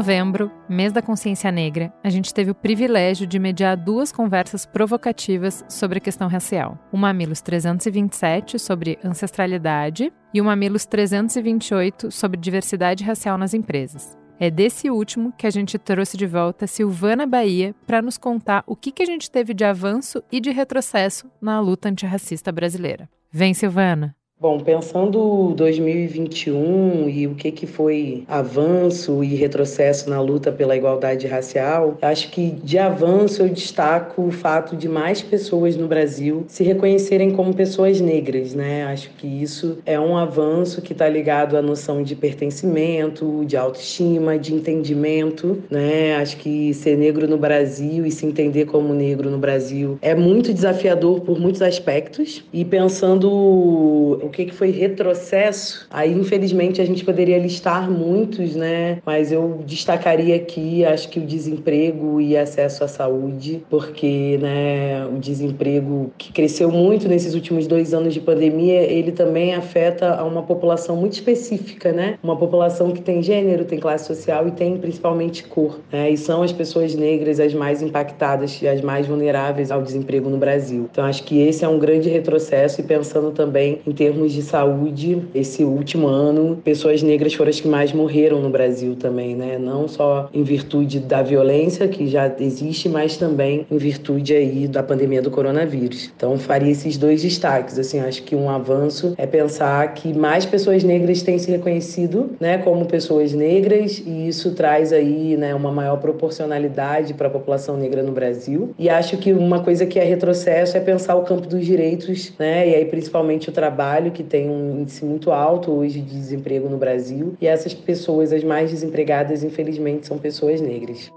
[0.00, 5.62] Novembro, mês da consciência negra, a gente teve o privilégio de mediar duas conversas provocativas
[5.68, 6.78] sobre a questão racial.
[6.90, 14.16] O Mamilos 327 sobre ancestralidade e o Mamilos 328 sobre diversidade racial nas empresas.
[14.38, 18.74] É desse último que a gente trouxe de volta Silvana Bahia para nos contar o
[18.74, 23.06] que, que a gente teve de avanço e de retrocesso na luta antirracista brasileira.
[23.30, 24.16] Vem, Silvana!
[24.42, 31.26] Bom, pensando 2021 e o que, que foi avanço e retrocesso na luta pela igualdade
[31.26, 36.64] racial, acho que de avanço eu destaco o fato de mais pessoas no Brasil se
[36.64, 38.84] reconhecerem como pessoas negras, né?
[38.84, 44.38] Acho que isso é um avanço que está ligado à noção de pertencimento, de autoestima,
[44.38, 46.16] de entendimento, né?
[46.16, 50.50] Acho que ser negro no Brasil e se entender como negro no Brasil é muito
[50.54, 52.42] desafiador por muitos aspectos.
[52.54, 58.98] E pensando o que, que foi retrocesso, aí infelizmente a gente poderia listar muitos, né?
[59.04, 65.18] Mas eu destacaria aqui, acho que o desemprego e acesso à saúde, porque, né, o
[65.18, 70.42] desemprego que cresceu muito nesses últimos dois anos de pandemia, ele também afeta a uma
[70.42, 72.18] população muito específica, né?
[72.22, 76.10] Uma população que tem gênero, tem classe social e tem principalmente cor, né?
[76.10, 80.38] E são as pessoas negras as mais impactadas e as mais vulneráveis ao desemprego no
[80.38, 80.88] Brasil.
[80.90, 84.42] Então acho que esse é um grande retrocesso e pensando também em termos termos de
[84.42, 89.58] saúde, esse último ano, pessoas negras foram as que mais morreram no Brasil também, né?
[89.58, 94.82] Não só em virtude da violência que já existe, mas também em virtude aí da
[94.82, 96.10] pandemia do coronavírus.
[96.14, 97.78] Então, faria esses dois destaques.
[97.78, 102.58] Assim, acho que um avanço é pensar que mais pessoas negras têm se reconhecido, né,
[102.58, 108.02] como pessoas negras e isso traz aí, né, uma maior proporcionalidade para a população negra
[108.02, 108.74] no Brasil.
[108.78, 112.68] E acho que uma coisa que é retrocesso é pensar o campo dos direitos, né,
[112.68, 116.76] e aí principalmente o trabalho que tem um índice muito alto hoje de desemprego no
[116.76, 117.34] Brasil.
[117.40, 121.10] E essas pessoas, as mais desempregadas, infelizmente, são pessoas negras.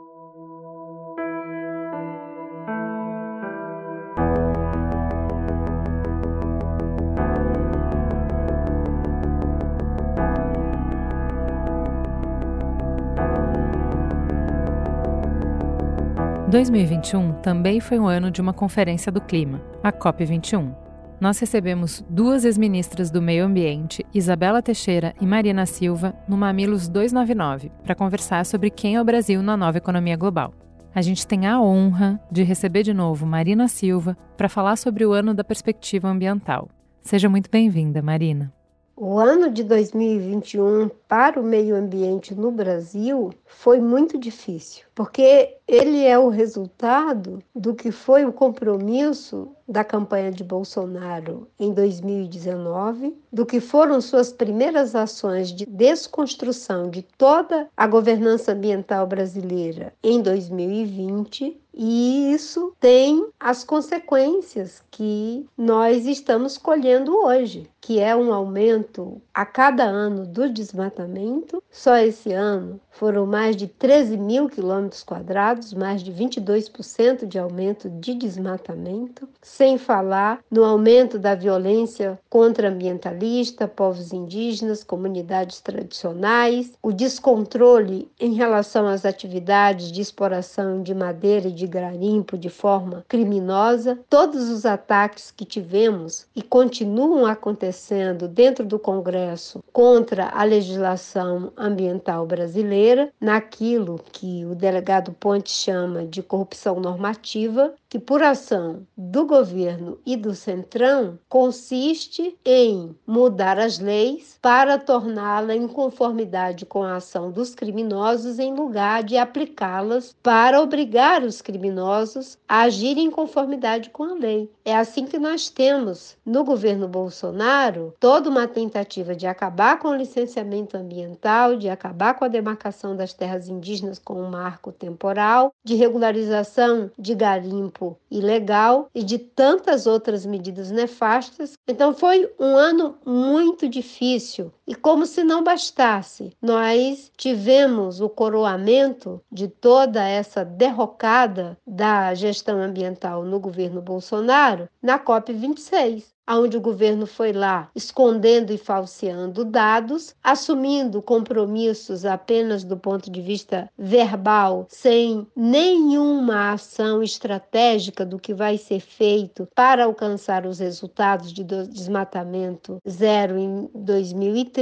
[16.53, 20.82] 2021 também foi um ano de uma conferência do clima, a COP21.
[21.23, 27.71] Nós recebemos duas ex-ministras do Meio Ambiente, Isabela Teixeira e Marina Silva, no Mamilos 299,
[27.81, 30.53] para conversar sobre quem é o Brasil na nova economia global.
[30.93, 35.13] A gente tem a honra de receber de novo Marina Silva para falar sobre o
[35.13, 36.67] ano da perspectiva ambiental.
[37.01, 38.51] Seja muito bem-vinda, Marina.
[38.93, 46.05] O ano de 2021 para o meio ambiente no Brasil foi muito difícil, porque ele
[46.05, 53.45] é o resultado do que foi o compromisso da campanha de Bolsonaro em 2019, do
[53.45, 61.63] que foram suas primeiras ações de desconstrução de toda a governança ambiental brasileira em 2020
[61.75, 69.43] e isso tem as consequências que nós estamos colhendo hoje, que é um aumento a
[69.43, 71.63] cada ano do desmatamento.
[71.71, 77.89] Só esse ano foram mais de 13 mil quilômetros quadrados, mais de 22% de aumento
[77.89, 86.91] de desmatamento, sem falar no aumento da violência contra ambientalista, povos indígenas, comunidades tradicionais, o
[86.91, 93.99] descontrole em relação às atividades de exploração de madeira e de garimpo de forma criminosa,
[94.09, 102.25] todos os ataques que tivemos e continuam acontecendo dentro do Congresso contra a legislação ambiental
[102.25, 102.82] brasileira
[103.19, 110.17] naquilo que o delegado Ponte chama de corrupção normativa, que por ação do governo e
[110.17, 117.53] do Centrão consiste em mudar as leis para torná-la em conformidade com a ação dos
[117.53, 124.13] criminosos em lugar de aplicá-las para obrigar os criminosos a agirem em conformidade com a
[124.13, 124.51] lei.
[124.65, 129.95] É assim que nós temos no governo Bolsonaro toda uma tentativa de acabar com o
[129.95, 135.75] licenciamento ambiental, de acabar com a demarcação das terras indígenas com um marco temporal, de
[135.75, 141.53] regularização de garimpo ilegal e de tantas outras medidas nefastas.
[141.67, 149.21] Então foi um ano muito difícil e como se não bastasse, nós tivemos o coroamento
[149.31, 156.61] de toda essa derrocada da gestão ambiental no governo Bolsonaro na COP 26 onde o
[156.61, 164.65] governo foi lá escondendo e falseando dados, assumindo compromissos apenas do ponto de vista verbal,
[164.69, 172.81] sem nenhuma ação estratégica do que vai ser feito para alcançar os resultados de desmatamento
[172.87, 174.52] zero em 2030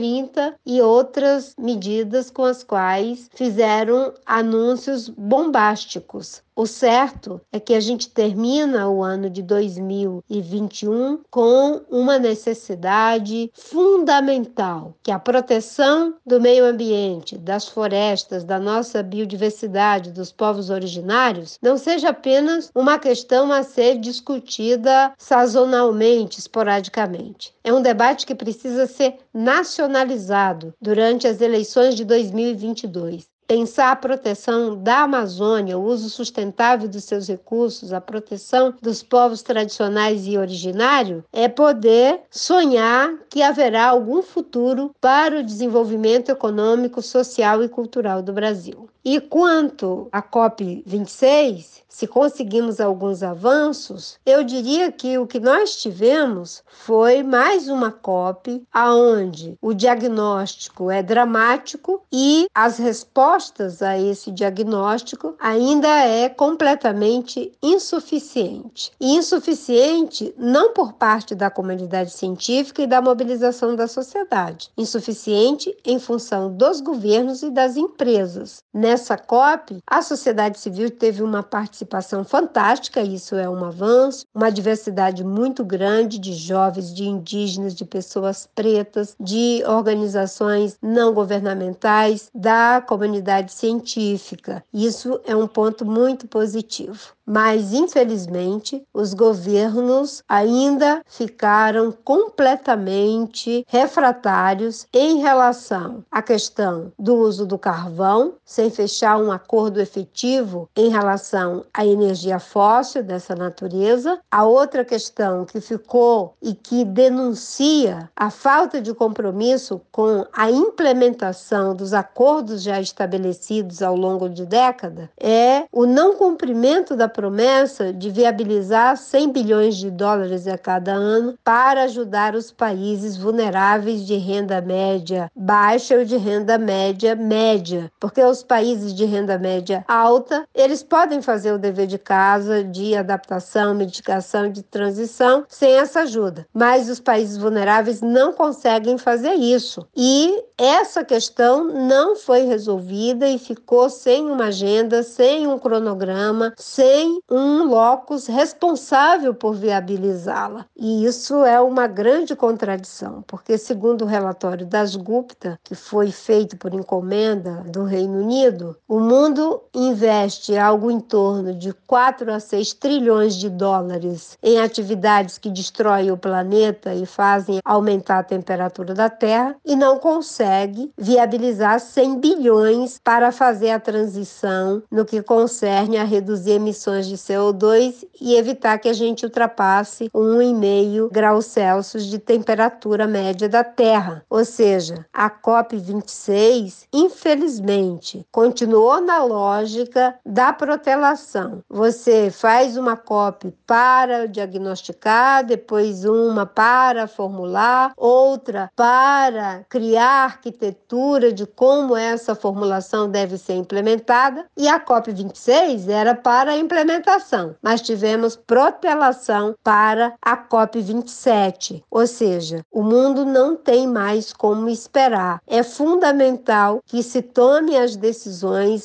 [0.66, 8.08] e outras medidas com as quais fizeram anúncios bombásticos o certo é que a gente
[8.08, 17.36] termina o ano de 2021 com uma necessidade fundamental, que a proteção do meio ambiente,
[17.36, 23.98] das florestas, da nossa biodiversidade, dos povos originários, não seja apenas uma questão a ser
[23.98, 27.56] discutida sazonalmente, esporadicamente.
[27.64, 34.82] É um debate que precisa ser nacionalizado durante as eleições de 2022 pensar a proteção
[34.82, 41.22] da Amazônia, o uso sustentável dos seus recursos, a proteção dos povos tradicionais e originários,
[41.34, 48.32] é poder sonhar que haverá algum futuro para o desenvolvimento econômico, social e cultural do
[48.32, 48.88] Brasil.
[49.04, 56.64] E quanto à COP26, se conseguimos alguns avanços, eu diria que o que nós tivemos
[56.68, 65.36] foi mais uma COP aonde o diagnóstico é dramático e as respostas a esse diagnóstico
[65.40, 68.92] ainda é completamente insuficiente.
[69.00, 76.00] E insuficiente não por parte da comunidade científica e da mobilização da sociedade, insuficiente em
[76.00, 78.64] função dos governos e das empresas.
[78.74, 78.91] Né?
[78.92, 85.24] Nessa COP, a sociedade civil teve uma participação fantástica, isso é um avanço, uma diversidade
[85.24, 93.54] muito grande de jovens, de indígenas, de pessoas pretas, de organizações não governamentais, da comunidade
[93.54, 94.62] científica.
[94.74, 105.20] Isso é um ponto muito positivo mas infelizmente os governos ainda ficaram completamente refratários em
[105.20, 111.86] relação à questão do uso do carvão, sem fechar um acordo efetivo em relação à
[111.86, 114.20] energia fóssil dessa natureza.
[114.32, 121.76] A outra questão que ficou e que denuncia a falta de compromisso com a implementação
[121.76, 128.10] dos acordos já estabelecidos ao longo de décadas é o não cumprimento da promessa de
[128.10, 134.60] viabilizar 100 bilhões de dólares a cada ano para ajudar os países vulneráveis de renda
[134.60, 140.82] média baixa ou de renda média média, porque os países de renda média alta, eles
[140.82, 146.90] podem fazer o dever de casa de adaptação, mitigação, de transição sem essa ajuda, mas
[146.90, 149.86] os países vulneráveis não conseguem fazer isso.
[149.96, 157.20] E essa questão não foi resolvida e ficou sem uma agenda, sem um cronograma, sem
[157.30, 160.66] um locus responsável por viabilizá-la.
[160.76, 166.58] E isso é uma grande contradição, porque, segundo o relatório das Gupta, que foi feito
[166.58, 172.74] por encomenda do Reino Unido, o mundo investe algo em torno de 4 a 6
[172.74, 179.10] trilhões de dólares em atividades que destroem o planeta e fazem aumentar a temperatura da
[179.10, 186.04] Terra e não consegue viabilizar 100 bilhões para fazer a transição no que concerne a
[186.04, 193.08] reduzir emissões de CO2 e evitar que a gente ultrapasse 1,5 graus Celsius de temperatura
[193.08, 194.24] média da Terra.
[194.30, 201.64] Ou seja, a COP26, infelizmente, continuou na lógica da protelação.
[201.70, 211.46] Você faz uma COP para diagnosticar, depois uma para formular, outra para criar arquitetura de
[211.46, 218.36] como essa formulação deve ser implementada, e a COP26 era para implementar implementação, mas tivemos
[218.36, 221.84] protelação para a COP27.
[221.90, 225.42] Ou seja, o mundo não tem mais como esperar.
[225.48, 228.41] É fundamental que se tome as decisões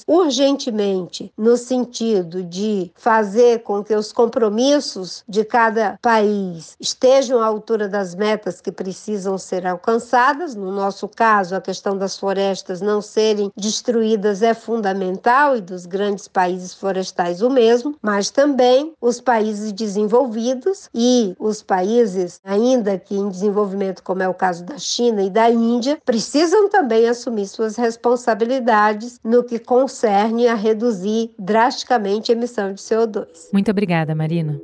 [0.07, 7.89] urgentemente, no sentido de fazer com que os compromissos de cada país estejam à altura
[7.89, 10.55] das metas que precisam ser alcançadas.
[10.55, 16.29] No nosso caso, a questão das florestas não serem destruídas é fundamental e dos grandes
[16.29, 23.29] países florestais o mesmo mas também os países desenvolvidos e os países ainda que em
[23.29, 29.19] desenvolvimento, como é o caso da China e da Índia, precisam também assumir suas responsabilidades
[29.25, 33.27] no que concerne a reduzir drasticamente a emissão de CO2.
[33.53, 34.61] Muito obrigada, Marina.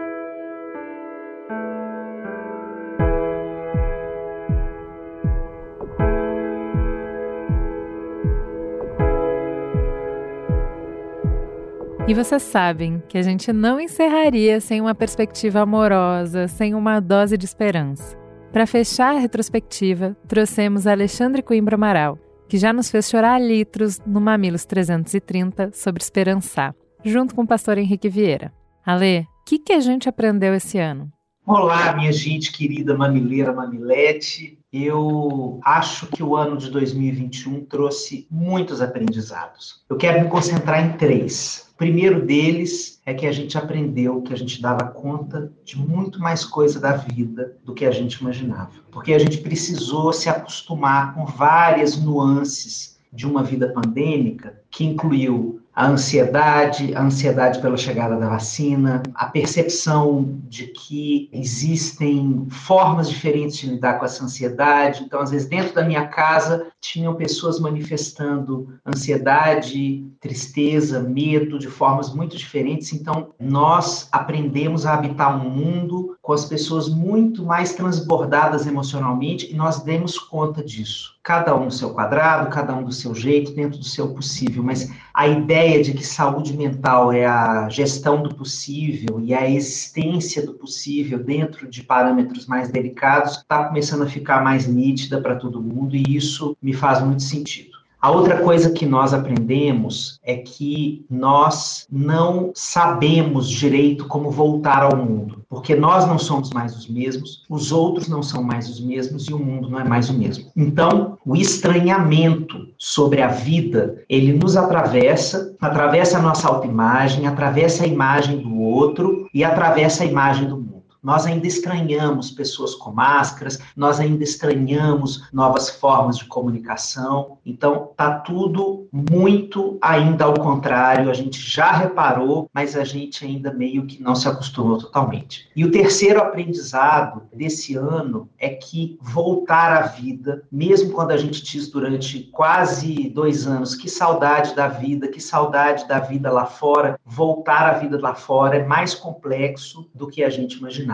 [12.08, 17.38] E vocês sabem que a gente não encerraria sem uma perspectiva amorosa, sem uma dose
[17.38, 18.16] de esperança.
[18.52, 22.18] Para fechar a retrospectiva, trouxemos Alexandre Coimbra Amaral,
[22.52, 27.78] que já nos fez chorar litros no Mamilos 330 sobre esperançar, junto com o pastor
[27.78, 28.52] Henrique Vieira.
[28.84, 31.10] Ale, o que, que a gente aprendeu esse ano?
[31.46, 34.58] Olá, minha gente querida mamileira, mamilete.
[34.72, 39.82] Eu acho que o ano de 2021 trouxe muitos aprendizados.
[39.88, 44.36] Eu quero me concentrar em três primeiro deles é que a gente aprendeu que a
[44.36, 48.70] gente dava conta de muito mais coisa da vida do que a gente imaginava.
[48.92, 55.60] Porque a gente precisou se acostumar com várias nuances de uma vida pandêmica que incluiu
[55.74, 63.56] a ansiedade, a ansiedade pela chegada da vacina, a percepção de que existem formas diferentes
[63.58, 65.02] de lidar com essa ansiedade.
[65.02, 72.14] Então, às vezes, dentro da minha casa, tinham pessoas manifestando ansiedade, tristeza, medo de formas
[72.14, 72.92] muito diferentes.
[72.92, 79.56] Então, nós aprendemos a habitar um mundo com as pessoas muito mais transbordadas emocionalmente e
[79.56, 81.11] nós demos conta disso.
[81.24, 84.62] Cada um no seu quadrado, cada um do seu jeito, dentro do seu possível.
[84.62, 90.44] Mas a ideia de que saúde mental é a gestão do possível e a existência
[90.44, 95.62] do possível dentro de parâmetros mais delicados está começando a ficar mais nítida para todo
[95.62, 97.72] mundo e isso me faz muito sentido.
[98.02, 104.96] A outra coisa que nós aprendemos é que nós não sabemos direito como voltar ao
[104.96, 105.41] mundo.
[105.52, 109.34] Porque nós não somos mais os mesmos, os outros não são mais os mesmos e
[109.34, 110.50] o mundo não é mais o mesmo.
[110.56, 117.86] Então, o estranhamento sobre a vida, ele nos atravessa, atravessa a nossa autoimagem, atravessa a
[117.86, 120.61] imagem do outro e atravessa a imagem do.
[121.02, 127.38] Nós ainda estranhamos pessoas com máscaras, nós ainda estranhamos novas formas de comunicação.
[127.44, 131.10] Então, tá tudo muito ainda ao contrário.
[131.10, 135.48] A gente já reparou, mas a gente ainda meio que não se acostumou totalmente.
[135.56, 141.42] E o terceiro aprendizado desse ano é que voltar à vida, mesmo quando a gente
[141.42, 146.98] diz durante quase dois anos que saudade da vida, que saudade da vida lá fora,
[147.04, 150.91] voltar à vida lá fora é mais complexo do que a gente imaginava.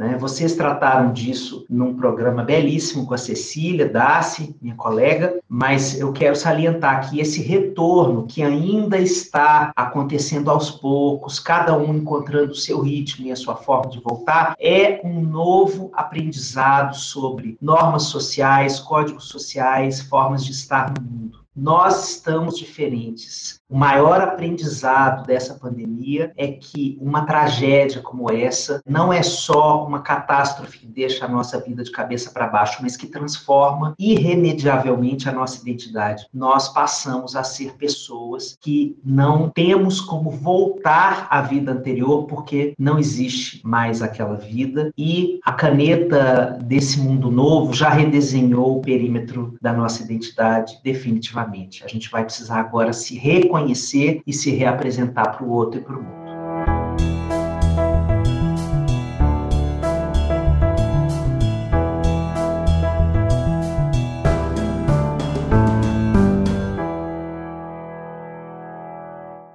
[0.00, 0.16] Né?
[0.16, 6.34] Vocês trataram disso num programa belíssimo com a Cecília Dassi, minha colega, mas eu quero
[6.34, 12.80] salientar que esse retorno que ainda está acontecendo aos poucos, cada um encontrando o seu
[12.80, 19.28] ritmo e a sua forma de voltar, é um novo aprendizado sobre normas sociais, códigos
[19.28, 21.40] sociais, formas de estar no mundo.
[21.54, 23.59] Nós estamos diferentes.
[23.70, 30.00] O maior aprendizado dessa pandemia é que uma tragédia como essa não é só uma
[30.00, 35.32] catástrofe que deixa a nossa vida de cabeça para baixo, mas que transforma irremediavelmente a
[35.32, 36.26] nossa identidade.
[36.34, 42.98] Nós passamos a ser pessoas que não temos como voltar à vida anterior porque não
[42.98, 49.72] existe mais aquela vida e a caneta desse mundo novo já redesenhou o perímetro da
[49.72, 55.50] nossa identidade definitivamente a gente vai precisar agora se reconhecer e se reapresentar para o
[55.50, 56.20] outro e para o mundo.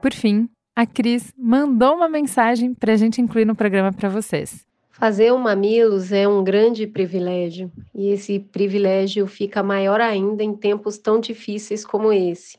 [0.02, 4.64] Por fim, a Cris mandou uma mensagem para a gente incluir no programa para vocês.
[4.92, 10.98] Fazer um mamilos é um grande privilégio, e esse privilégio fica maior ainda em tempos
[10.98, 12.58] tão difíceis como esse,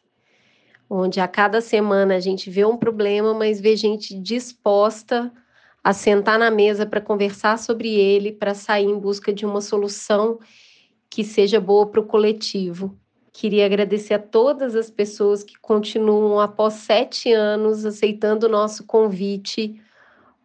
[0.88, 5.32] onde a cada semana a gente vê um problema, mas vê gente disposta
[5.82, 10.38] a sentar na mesa para conversar sobre ele, para sair em busca de uma solução
[11.08, 12.98] que seja boa para o coletivo.
[13.32, 19.80] Queria agradecer a todas as pessoas que continuam, após sete anos, aceitando o nosso convite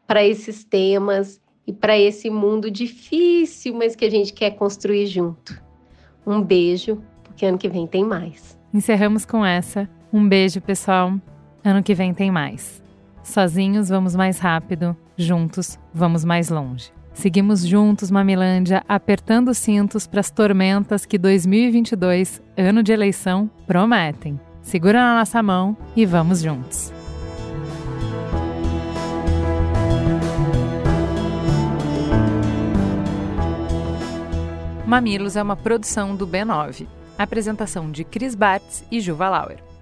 [0.06, 5.60] para esses temas e para esse mundo difícil, mas que a gente quer construir junto.
[6.28, 8.60] Um beijo, porque ano que vem tem mais.
[8.74, 9.90] Encerramos com essa.
[10.14, 11.14] Um beijo, pessoal.
[11.64, 12.84] Ano que vem tem mais.
[13.24, 16.92] Sozinhos vamos mais rápido, juntos vamos mais longe.
[17.14, 24.38] Seguimos juntos, Mamilândia, apertando os cintos para as tormentas que 2022, ano de eleição, prometem.
[24.62, 26.92] Segura na nossa mão e vamos juntos.
[34.86, 36.86] Mamilos é uma produção do B9.
[37.18, 39.71] Apresentação de Cris Bartz e Juva Lauer.